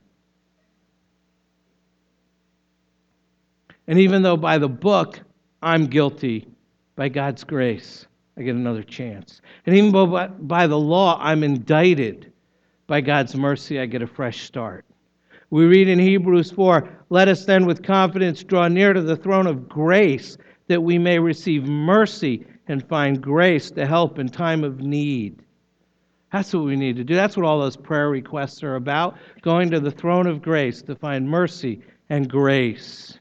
And 3.86 3.98
even 3.98 4.22
though 4.22 4.36
by 4.36 4.56
the 4.56 4.68
book 4.68 5.20
I'm 5.60 5.88
guilty, 5.88 6.46
by 6.96 7.10
God's 7.10 7.44
grace, 7.44 8.06
I 8.40 8.42
get 8.42 8.54
another 8.54 8.82
chance. 8.82 9.42
And 9.66 9.76
even 9.76 9.92
by, 9.92 10.28
by 10.28 10.66
the 10.66 10.78
law, 10.78 11.18
I'm 11.20 11.44
indicted. 11.44 12.32
By 12.86 13.02
God's 13.02 13.36
mercy, 13.36 13.78
I 13.78 13.84
get 13.84 14.00
a 14.00 14.06
fresh 14.06 14.44
start. 14.44 14.86
We 15.50 15.66
read 15.66 15.88
in 15.88 15.98
Hebrews 15.98 16.50
4 16.52 16.88
Let 17.10 17.28
us 17.28 17.44
then 17.44 17.66
with 17.66 17.82
confidence 17.82 18.42
draw 18.42 18.66
near 18.68 18.94
to 18.94 19.02
the 19.02 19.16
throne 19.16 19.46
of 19.46 19.68
grace 19.68 20.38
that 20.68 20.82
we 20.82 20.96
may 20.96 21.18
receive 21.18 21.64
mercy 21.64 22.46
and 22.66 22.88
find 22.88 23.20
grace 23.20 23.70
to 23.72 23.86
help 23.86 24.18
in 24.18 24.30
time 24.30 24.64
of 24.64 24.80
need. 24.80 25.42
That's 26.32 26.54
what 26.54 26.64
we 26.64 26.76
need 26.76 26.96
to 26.96 27.04
do. 27.04 27.14
That's 27.14 27.36
what 27.36 27.44
all 27.44 27.60
those 27.60 27.76
prayer 27.76 28.08
requests 28.08 28.62
are 28.62 28.76
about 28.76 29.18
going 29.42 29.70
to 29.72 29.80
the 29.80 29.90
throne 29.90 30.26
of 30.26 30.40
grace 30.40 30.80
to 30.82 30.94
find 30.94 31.28
mercy 31.28 31.82
and 32.08 32.26
grace. 32.26 33.18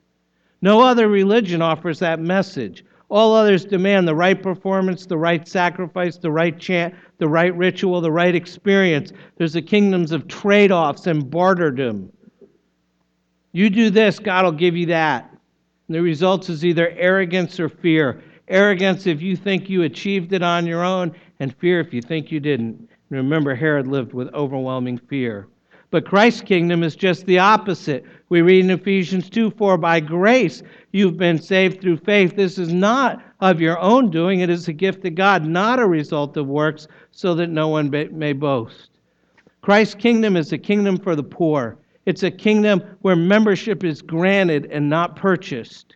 No 0.61 0.81
other 0.81 1.09
religion 1.09 1.61
offers 1.61 1.99
that 1.99 2.21
message. 2.21 2.85
All 3.09 3.33
others 3.33 3.65
demand 3.65 4.07
the 4.07 4.15
right 4.15 4.41
performance, 4.41 5.07
the 5.07 5.17
right 5.17 5.47
sacrifice, 5.47 6.17
the 6.17 6.31
right 6.31 6.57
chant, 6.57 6.93
the 7.17 7.27
right 7.27 7.55
ritual, 7.55 8.01
the 8.01 8.11
right 8.11 8.35
experience. 8.35 9.11
There's 9.37 9.53
the 9.53 9.63
kingdoms 9.63 10.11
of 10.11 10.27
trade 10.27 10.71
offs 10.71 11.07
and 11.07 11.23
barterdom. 11.23 12.09
You 13.51 13.71
do 13.71 13.89
this, 13.89 14.19
God 14.19 14.45
will 14.45 14.51
give 14.51 14.77
you 14.77 14.85
that. 14.87 15.29
And 15.87 15.95
the 15.95 16.01
result 16.01 16.49
is 16.49 16.63
either 16.63 16.89
arrogance 16.91 17.59
or 17.59 17.67
fear. 17.67 18.21
Arrogance 18.47 19.07
if 19.07 19.23
you 19.23 19.35
think 19.35 19.69
you 19.69 19.83
achieved 19.83 20.33
it 20.33 20.43
on 20.43 20.67
your 20.67 20.83
own, 20.83 21.15
and 21.39 21.55
fear 21.55 21.79
if 21.79 21.93
you 21.93 22.01
think 22.01 22.31
you 22.31 22.39
didn't. 22.39 22.77
And 22.77 22.89
remember, 23.09 23.55
Herod 23.55 23.87
lived 23.87 24.13
with 24.13 24.31
overwhelming 24.35 24.99
fear. 24.99 25.47
But 25.91 26.05
Christ's 26.05 26.41
kingdom 26.41 26.83
is 26.83 26.95
just 26.95 27.25
the 27.25 27.39
opposite. 27.39 28.05
We 28.29 28.41
read 28.41 28.65
in 28.65 28.69
Ephesians 28.69 29.29
2 29.29 29.51
For 29.51 29.77
by 29.77 29.99
grace 29.99 30.61
you've 30.91 31.17
been 31.17 31.41
saved 31.41 31.81
through 31.81 31.97
faith. 31.97 32.35
This 32.35 32.57
is 32.57 32.73
not 32.73 33.21
of 33.39 33.61
your 33.61 33.79
own 33.79 34.09
doing, 34.09 34.41
it 34.41 34.49
is 34.49 34.67
a 34.67 34.73
gift 34.73 35.05
of 35.05 35.15
God, 35.15 35.45
not 35.45 35.79
a 35.79 35.87
result 35.87 36.35
of 36.37 36.47
works, 36.47 36.87
so 37.11 37.33
that 37.35 37.47
no 37.47 37.67
one 37.69 37.89
may 37.89 38.33
boast. 38.33 38.89
Christ's 39.61 39.95
kingdom 39.95 40.35
is 40.35 40.51
a 40.51 40.57
kingdom 40.57 40.97
for 40.97 41.15
the 41.15 41.23
poor, 41.23 41.77
it's 42.05 42.23
a 42.23 42.31
kingdom 42.31 42.81
where 43.01 43.15
membership 43.15 43.83
is 43.83 44.01
granted 44.01 44.65
and 44.71 44.89
not 44.89 45.15
purchased. 45.15 45.95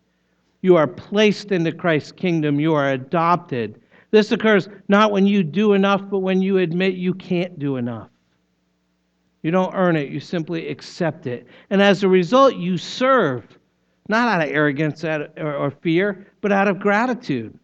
You 0.61 0.77
are 0.77 0.87
placed 0.87 1.51
into 1.51 1.71
Christ's 1.71 2.11
kingdom, 2.11 2.59
you 2.59 2.73
are 2.73 2.91
adopted. 2.91 3.81
This 4.11 4.31
occurs 4.31 4.69
not 4.87 5.11
when 5.11 5.25
you 5.25 5.43
do 5.43 5.73
enough, 5.73 6.07
but 6.09 6.19
when 6.19 6.41
you 6.41 6.59
admit 6.59 6.93
you 6.93 7.13
can't 7.13 7.57
do 7.57 7.77
enough. 7.77 8.09
You 9.41 9.51
don't 9.51 9.73
earn 9.73 9.95
it, 9.95 10.09
you 10.09 10.19
simply 10.19 10.69
accept 10.69 11.27
it. 11.27 11.47
And 11.69 11.81
as 11.81 12.03
a 12.03 12.07
result, 12.07 12.55
you 12.55 12.77
serve, 12.77 13.43
not 14.07 14.27
out 14.27 14.47
of 14.47 14.53
arrogance 14.53 15.03
or 15.03 15.71
fear, 15.81 16.27
but 16.41 16.51
out 16.51 16.67
of 16.67 16.79
gratitude. 16.79 17.57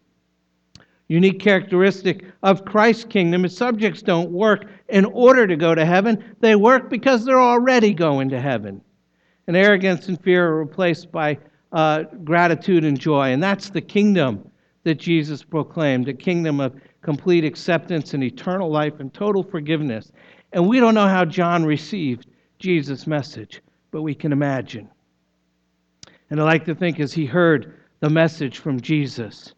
Unique 1.08 1.40
characteristic 1.40 2.24
of 2.42 2.64
Christ's 2.64 3.04
kingdom 3.04 3.44
is 3.44 3.56
subjects 3.56 4.00
don't 4.00 4.30
work 4.30 4.66
in 4.88 5.04
order 5.06 5.46
to 5.46 5.56
go 5.56 5.74
to 5.74 5.84
heaven, 5.84 6.22
they 6.40 6.54
work 6.54 6.88
because 6.88 7.24
they're 7.24 7.40
already 7.40 7.92
going 7.92 8.28
to 8.28 8.40
heaven. 8.40 8.80
And 9.46 9.56
arrogance 9.56 10.06
and 10.08 10.22
fear 10.22 10.46
are 10.46 10.58
replaced 10.58 11.10
by 11.10 11.38
uh, 11.72 12.04
gratitude 12.24 12.84
and 12.84 12.98
joy. 12.98 13.32
And 13.32 13.42
that's 13.42 13.70
the 13.70 13.80
kingdom 13.80 14.48
that 14.84 14.96
Jesus 14.96 15.42
proclaimed 15.42 16.08
a 16.08 16.14
kingdom 16.14 16.60
of 16.60 16.74
complete 17.02 17.44
acceptance 17.44 18.14
and 18.14 18.22
eternal 18.22 18.70
life 18.70 19.00
and 19.00 19.12
total 19.12 19.42
forgiveness. 19.42 20.12
And 20.52 20.68
we 20.68 20.80
don't 20.80 20.94
know 20.94 21.08
how 21.08 21.24
John 21.24 21.64
received 21.64 22.26
Jesus' 22.58 23.06
message, 23.06 23.62
but 23.90 24.02
we 24.02 24.14
can 24.14 24.32
imagine. 24.32 24.88
And 26.30 26.40
I 26.40 26.44
like 26.44 26.64
to 26.66 26.74
think 26.74 27.00
as 27.00 27.12
he 27.12 27.26
heard 27.26 27.74
the 27.98 28.08
message 28.08 28.58
from 28.58 28.80
Jesus, 28.80 29.52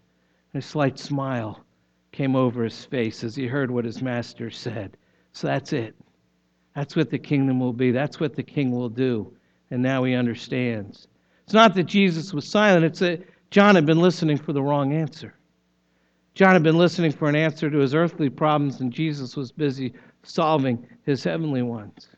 a 0.55 0.63
slight 0.63 0.99
smile 0.99 1.65
came 2.13 2.35
over 2.35 2.65
his 2.65 2.85
face 2.85 3.23
as 3.25 3.37
he 3.37 3.47
heard 3.47 3.71
what 3.71 3.85
his 3.85 4.03
master 4.03 4.51
said. 4.51 4.97
So 5.33 5.47
that's 5.47 5.73
it. 5.73 5.95
That's 6.75 6.97
what 6.97 7.11
the 7.11 7.19
kingdom 7.19 7.61
will 7.61 7.73
be. 7.73 7.91
That's 7.91 8.21
what 8.21 8.35
the 8.35 8.43
king 8.43 8.71
will 8.71 8.89
do. 8.89 9.33
And 9.71 9.83
now 9.83 10.05
he 10.05 10.15
understands. 10.15 11.09
It's 11.45 11.55
not 11.55 11.75
that 11.75 11.85
Jesus 11.85 12.33
was 12.33 12.47
silent, 12.47 12.85
it's 12.85 13.01
that 13.01 13.23
John 13.51 13.75
had 13.75 13.85
been 13.85 14.01
listening 14.01 14.39
for 14.39 14.55
the 14.55 14.63
wrong 14.63 14.95
answer. 14.95 15.35
John 16.35 16.55
had 16.55 16.63
been 16.63 16.79
listening 16.79 17.13
for 17.13 17.29
an 17.29 17.37
answer 17.37 17.69
to 17.69 17.79
his 17.79 17.95
earthly 17.95 18.31
problems, 18.31 18.81
and 18.81 18.91
Jesus 18.91 19.37
was 19.37 19.53
busy 19.53 19.93
solving 20.23 20.87
his 21.05 21.23
heavenly 21.23 21.61
ones. 21.61 22.09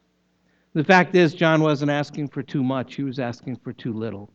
The 0.75 0.85
fact 0.85 1.17
is, 1.17 1.35
John 1.35 1.63
wasn't 1.63 1.91
asking 1.91 2.29
for 2.29 2.43
too 2.43 2.63
much, 2.63 2.95
he 2.95 3.03
was 3.03 3.19
asking 3.19 3.57
for 3.57 3.73
too 3.73 3.93
little. 3.93 4.31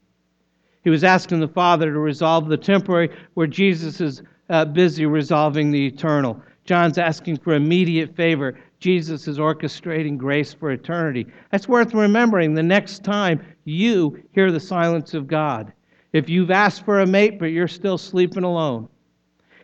He 0.84 0.89
was 0.89 1.03
asking 1.03 1.39
the 1.39 1.47
Father 1.47 1.91
to 1.91 1.99
resolve 1.99 2.47
the 2.47 2.57
temporary 2.57 3.09
where 3.34 3.47
Jesus 3.47 3.99
is 3.99 4.21
uh, 4.49 4.65
busy 4.65 5.05
resolving 5.05 5.71
the 5.71 5.88
eternal. 5.88 6.41
John's 6.65 6.97
asking 6.97 7.38
for 7.38 7.53
immediate 7.53 8.15
favor. 8.15 8.59
Jesus 8.80 9.27
is 9.27 9.39
orchestrating 9.39 10.17
grace 10.17 10.53
for 10.53 10.71
eternity. 10.71 11.27
That's 11.51 11.67
worth 11.67 11.93
remembering 11.93 12.53
the 12.53 12.63
next 12.63 13.03
time 13.03 13.45
you 13.65 14.21
hear 14.32 14.51
the 14.51 14.59
silence 14.59 15.13
of 15.13 15.27
God. 15.27 15.73
If 16.13 16.30
you've 16.30 16.51
asked 16.51 16.86
for 16.86 17.01
a 17.01 17.05
mate, 17.05 17.39
but 17.39 17.47
you're 17.47 17.67
still 17.67 17.97
sleeping 17.97 18.43
alone. 18.43 18.88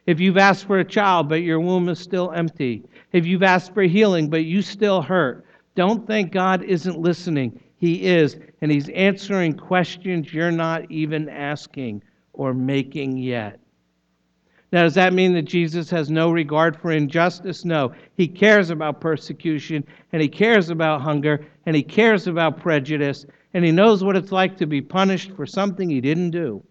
If 0.06 0.20
you've 0.20 0.38
asked 0.38 0.66
for 0.66 0.80
a 0.80 0.86
child, 0.86 1.30
but 1.30 1.42
your 1.42 1.60
womb 1.60 1.90
is 1.90 2.00
still 2.00 2.32
empty. 2.32 2.84
If 3.12 3.26
you've 3.26 3.44
asked 3.44 3.74
for 3.74 3.84
healing, 3.84 4.30
but 4.30 4.46
you 4.46 4.62
still 4.62 5.02
hurt. 5.02 5.46
Don't 5.74 6.06
think 6.06 6.32
God 6.32 6.64
isn't 6.64 7.00
listening. 7.00 7.60
He 7.86 8.08
is, 8.08 8.38
and 8.62 8.72
He's 8.72 8.90
answering 8.90 9.54
questions 9.54 10.34
you're 10.34 10.50
not 10.50 10.90
even 10.90 11.30
asking 11.30 12.02
or 12.34 12.52
making 12.52 13.20
yet. 13.20 13.60
Now, 14.72 14.82
does 14.82 14.96
that 14.96 15.14
mean 15.14 15.36
that 15.36 15.44
Jesus 15.44 15.92
has 15.92 16.10
no 16.10 16.32
regard 16.32 16.76
for 16.82 16.92
injustice? 16.92 17.64
No. 17.64 17.94
He 18.18 18.28
cares 18.28 18.72
about 18.72 19.02
persecution, 19.02 19.84
and 20.12 20.20
he 20.20 20.28
cares 20.28 20.72
about 20.72 21.02
hunger, 21.02 21.46
and 21.68 21.76
he 21.76 21.84
cares 21.84 22.26
about 22.26 22.60
prejudice, 22.60 23.28
and 23.54 23.64
he 23.64 23.72
knows 23.72 24.04
what 24.04 24.16
it's 24.16 24.32
like 24.32 24.58
to 24.58 24.66
be 24.66 24.82
punished 24.82 25.34
for 25.34 25.46
something 25.46 25.88
he 25.88 26.02
didn't 26.02 26.32
do. 26.32 26.64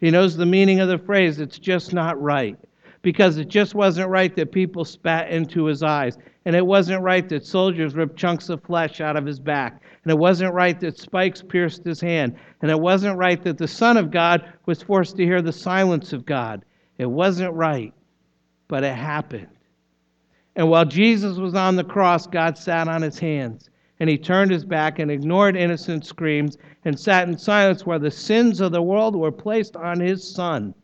He 0.00 0.10
knows 0.10 0.36
the 0.36 0.44
meaning 0.44 0.80
of 0.80 0.88
the 0.88 0.98
phrase, 0.98 1.38
it's 1.38 1.60
just 1.60 1.92
not 1.92 2.20
right, 2.20 2.58
because 3.02 3.38
it 3.38 3.46
just 3.46 3.76
wasn't 3.76 4.08
right 4.08 4.34
that 4.34 4.50
people 4.50 4.84
spat 4.84 5.30
into 5.30 5.66
his 5.66 5.84
eyes, 5.84 6.18
and 6.44 6.56
it 6.56 6.66
wasn't 6.66 7.00
right 7.00 7.28
that 7.28 7.46
soldiers 7.46 7.94
ripped 7.94 8.16
chunks 8.16 8.48
of 8.48 8.60
flesh 8.64 9.00
out 9.00 9.16
of 9.16 9.24
his 9.24 9.38
back, 9.38 9.80
and 10.02 10.10
it 10.10 10.18
wasn't 10.18 10.54
right 10.54 10.80
that 10.80 10.98
spikes 10.98 11.42
pierced 11.42 11.84
his 11.84 12.00
hand, 12.00 12.36
and 12.62 12.70
it 12.70 12.80
wasn't 12.80 13.18
right 13.18 13.42
that 13.44 13.58
the 13.58 13.68
Son 13.68 13.96
of 13.96 14.10
God 14.10 14.50
was 14.66 14.82
forced 14.82 15.16
to 15.16 15.24
hear 15.24 15.42
the 15.42 15.52
silence 15.52 16.12
of 16.12 16.24
God. 16.24 16.64
It 16.98 17.10
wasn't 17.10 17.54
right, 17.54 17.92
but 18.68 18.84
it 18.84 18.94
happened. 18.94 19.48
And 20.56 20.68
while 20.68 20.84
Jesus 20.84 21.38
was 21.38 21.54
on 21.54 21.76
the 21.76 21.84
cross, 21.84 22.26
God 22.26 22.56
sat 22.56 22.88
on 22.88 23.02
his 23.02 23.18
hands, 23.18 23.68
and 24.00 24.08
he 24.08 24.16
turned 24.16 24.50
his 24.50 24.64
back 24.64 24.98
and 24.98 25.10
ignored 25.10 25.56
innocent 25.56 26.06
screams 26.06 26.56
and 26.84 26.98
sat 26.98 27.28
in 27.28 27.36
silence 27.36 27.84
while 27.84 28.00
the 28.00 28.10
sins 28.10 28.60
of 28.60 28.72
the 28.72 28.82
world 28.82 29.14
were 29.14 29.32
placed 29.32 29.76
on 29.76 30.00
his 30.00 30.34
Son. 30.34 30.74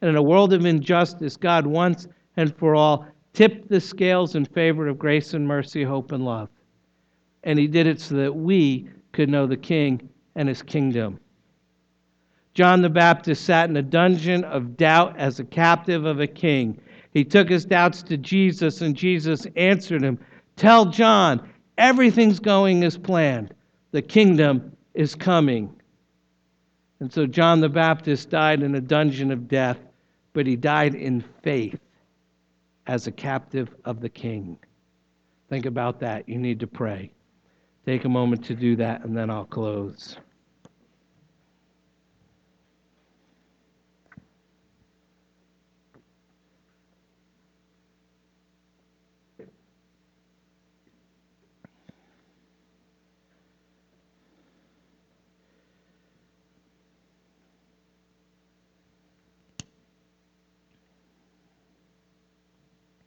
And 0.00 0.10
in 0.10 0.16
a 0.16 0.22
world 0.22 0.52
of 0.52 0.64
injustice, 0.64 1.36
God 1.36 1.66
once 1.66 2.06
and 2.36 2.56
for 2.56 2.74
all 2.74 3.06
tipped 3.32 3.68
the 3.68 3.80
scales 3.80 4.36
in 4.36 4.44
favor 4.44 4.86
of 4.86 4.98
grace 4.98 5.34
and 5.34 5.46
mercy, 5.46 5.82
hope 5.82 6.12
and 6.12 6.24
love. 6.24 6.48
And 7.44 7.58
he 7.58 7.68
did 7.68 7.86
it 7.86 8.00
so 8.00 8.16
that 8.16 8.34
we 8.34 8.88
could 9.12 9.28
know 9.28 9.46
the 9.46 9.56
King 9.56 10.08
and 10.34 10.48
his 10.48 10.62
kingdom. 10.62 11.20
John 12.54 12.82
the 12.82 12.88
Baptist 12.88 13.44
sat 13.44 13.68
in 13.68 13.76
a 13.76 13.82
dungeon 13.82 14.44
of 14.44 14.76
doubt 14.76 15.16
as 15.18 15.40
a 15.40 15.44
captive 15.44 16.04
of 16.04 16.20
a 16.20 16.26
king. 16.26 16.80
He 17.12 17.24
took 17.24 17.48
his 17.48 17.64
doubts 17.64 18.02
to 18.04 18.16
Jesus, 18.16 18.80
and 18.80 18.94
Jesus 18.94 19.46
answered 19.56 20.02
him 20.02 20.18
Tell 20.56 20.86
John, 20.86 21.48
everything's 21.78 22.38
going 22.38 22.84
as 22.84 22.96
planned. 22.96 23.52
The 23.90 24.02
kingdom 24.02 24.76
is 24.94 25.16
coming. 25.16 25.74
And 27.00 27.12
so 27.12 27.26
John 27.26 27.60
the 27.60 27.68
Baptist 27.68 28.30
died 28.30 28.62
in 28.62 28.76
a 28.76 28.80
dungeon 28.80 29.32
of 29.32 29.48
death, 29.48 29.78
but 30.32 30.46
he 30.46 30.54
died 30.54 30.94
in 30.94 31.24
faith 31.42 31.80
as 32.86 33.08
a 33.08 33.12
captive 33.12 33.74
of 33.84 34.00
the 34.00 34.08
king. 34.08 34.58
Think 35.48 35.66
about 35.66 35.98
that. 36.00 36.28
You 36.28 36.38
need 36.38 36.60
to 36.60 36.68
pray. 36.68 37.10
Take 37.86 38.04
a 38.04 38.08
moment 38.08 38.44
to 38.46 38.54
do 38.54 38.76
that, 38.76 39.04
and 39.04 39.16
then 39.16 39.30
I'll 39.30 39.44
close. 39.44 40.16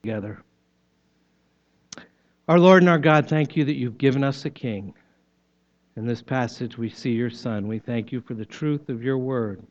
together. 0.08 0.47
Our 2.48 2.60
Lord 2.60 2.82
and 2.82 2.90
our 2.90 2.98
God, 2.98 3.28
thank 3.28 3.58
you 3.58 3.66
that 3.66 3.76
you've 3.76 3.98
given 3.98 4.24
us 4.24 4.46
a 4.46 4.50
king. 4.50 4.94
In 5.98 6.06
this 6.06 6.22
passage, 6.22 6.78
we 6.78 6.90
see 6.90 7.12
your 7.12 7.30
son. 7.30 7.68
We 7.68 7.78
thank 7.78 8.14
you 8.14 8.22
for 8.22 8.36
the 8.36 8.46
truth 8.46 8.88
of 8.88 9.04
your 9.04 9.18
word. 9.18 9.62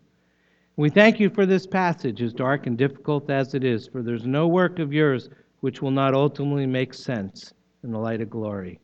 We 0.77 0.91
thank 0.91 1.19
you 1.19 1.31
for 1.31 1.47
this 1.47 1.67
passage, 1.67 2.21
as 2.21 2.35
dark 2.35 2.67
and 2.67 2.77
difficult 2.77 3.31
as 3.31 3.55
it 3.55 3.65
is, 3.65 3.87
for 3.89 4.03
there's 4.03 4.27
no 4.27 4.47
work 4.47 4.79
of 4.79 4.93
yours 4.93 5.31
which 5.61 5.81
will 5.81 5.91
not 5.91 6.13
ultimately 6.13 6.67
make 6.67 6.93
sense 6.93 7.55
in 7.83 7.93
the 7.93 7.99
light 7.99 8.21
of 8.21 8.29
glory. 8.29 8.79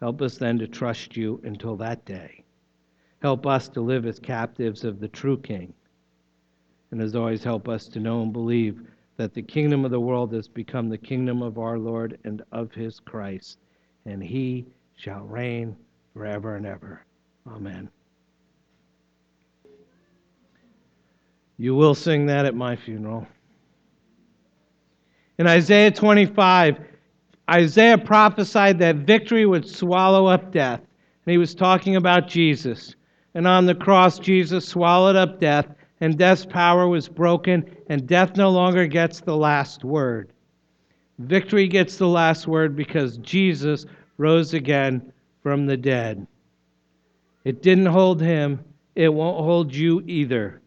Help 0.00 0.20
us 0.20 0.36
then 0.36 0.58
to 0.58 0.66
trust 0.66 1.16
you 1.16 1.40
until 1.44 1.76
that 1.76 2.04
day. 2.04 2.42
Help 3.22 3.46
us 3.46 3.68
to 3.68 3.80
live 3.80 4.06
as 4.06 4.18
captives 4.18 4.82
of 4.82 4.98
the 4.98 5.06
true 5.06 5.38
King. 5.38 5.72
And 6.90 7.00
as 7.00 7.14
always, 7.14 7.44
help 7.44 7.68
us 7.68 7.86
to 7.90 8.00
know 8.00 8.22
and 8.22 8.32
believe 8.32 8.82
that 9.16 9.34
the 9.34 9.42
kingdom 9.42 9.84
of 9.84 9.90
the 9.90 10.00
world 10.00 10.32
has 10.32 10.48
become 10.48 10.88
the 10.88 10.98
kingdom 10.98 11.42
of 11.42 11.58
our 11.58 11.78
Lord 11.78 12.18
and 12.24 12.42
of 12.52 12.72
his 12.72 13.00
Christ, 13.00 13.58
and 14.06 14.22
he 14.22 14.66
shall 14.96 15.24
reign 15.24 15.76
forever 16.12 16.56
and 16.56 16.66
ever. 16.66 17.04
Amen. 17.46 17.88
You 21.56 21.74
will 21.74 21.94
sing 21.94 22.26
that 22.26 22.46
at 22.46 22.54
my 22.54 22.74
funeral. 22.74 23.26
In 25.38 25.46
Isaiah 25.46 25.90
25, 25.90 26.78
Isaiah 27.50 27.98
prophesied 27.98 28.78
that 28.78 28.96
victory 28.96 29.46
would 29.46 29.68
swallow 29.68 30.26
up 30.26 30.52
death. 30.52 30.80
And 30.80 31.32
he 31.32 31.38
was 31.38 31.54
talking 31.54 31.96
about 31.96 32.28
Jesus. 32.28 32.94
And 33.34 33.46
on 33.46 33.66
the 33.66 33.74
cross, 33.74 34.18
Jesus 34.18 34.66
swallowed 34.66 35.16
up 35.16 35.40
death 35.40 35.66
and 36.04 36.18
death's 36.18 36.44
power 36.44 36.86
was 36.86 37.08
broken, 37.08 37.64
and 37.88 38.06
death 38.06 38.36
no 38.36 38.50
longer 38.50 38.86
gets 38.86 39.20
the 39.20 39.34
last 39.34 39.84
word. 39.84 40.34
Victory 41.18 41.66
gets 41.66 41.96
the 41.96 42.06
last 42.06 42.46
word 42.46 42.76
because 42.76 43.16
Jesus 43.18 43.86
rose 44.18 44.52
again 44.52 45.10
from 45.42 45.64
the 45.64 45.78
dead. 45.78 46.26
It 47.44 47.62
didn't 47.62 47.86
hold 47.86 48.20
him, 48.20 48.62
it 48.94 49.08
won't 49.08 49.42
hold 49.42 49.74
you 49.74 50.02
either. 50.06 50.60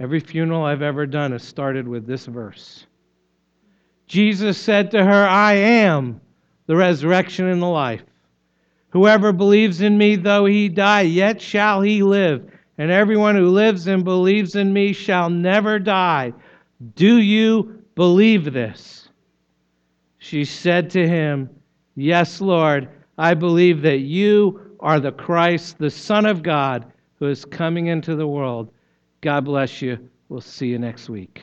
Every 0.00 0.18
funeral 0.18 0.64
I've 0.64 0.82
ever 0.82 1.06
done 1.06 1.30
has 1.30 1.44
started 1.44 1.86
with 1.86 2.08
this 2.08 2.26
verse. 2.26 2.86
Jesus 4.08 4.58
said 4.58 4.90
to 4.90 5.04
her, 5.04 5.28
I 5.28 5.52
am 5.52 6.20
the 6.66 6.74
resurrection 6.74 7.46
and 7.46 7.62
the 7.62 7.66
life. 7.66 8.02
Whoever 8.92 9.32
believes 9.32 9.80
in 9.80 9.96
me, 9.96 10.16
though 10.16 10.44
he 10.44 10.68
die, 10.68 11.02
yet 11.02 11.40
shall 11.40 11.80
he 11.80 12.02
live. 12.02 12.50
And 12.76 12.90
everyone 12.90 13.36
who 13.36 13.48
lives 13.48 13.86
and 13.86 14.04
believes 14.04 14.54
in 14.54 14.72
me 14.72 14.92
shall 14.92 15.30
never 15.30 15.78
die. 15.78 16.34
Do 16.94 17.18
you 17.18 17.82
believe 17.94 18.52
this? 18.52 19.08
She 20.18 20.44
said 20.44 20.90
to 20.90 21.08
him, 21.08 21.48
Yes, 21.94 22.40
Lord, 22.40 22.88
I 23.18 23.34
believe 23.34 23.82
that 23.82 24.00
you 24.00 24.76
are 24.80 25.00
the 25.00 25.12
Christ, 25.12 25.78
the 25.78 25.90
Son 25.90 26.26
of 26.26 26.42
God, 26.42 26.92
who 27.18 27.28
is 27.28 27.44
coming 27.44 27.86
into 27.86 28.14
the 28.14 28.26
world. 28.26 28.70
God 29.20 29.44
bless 29.44 29.80
you. 29.80 29.98
We'll 30.28 30.40
see 30.40 30.66
you 30.66 30.78
next 30.78 31.08
week. 31.08 31.42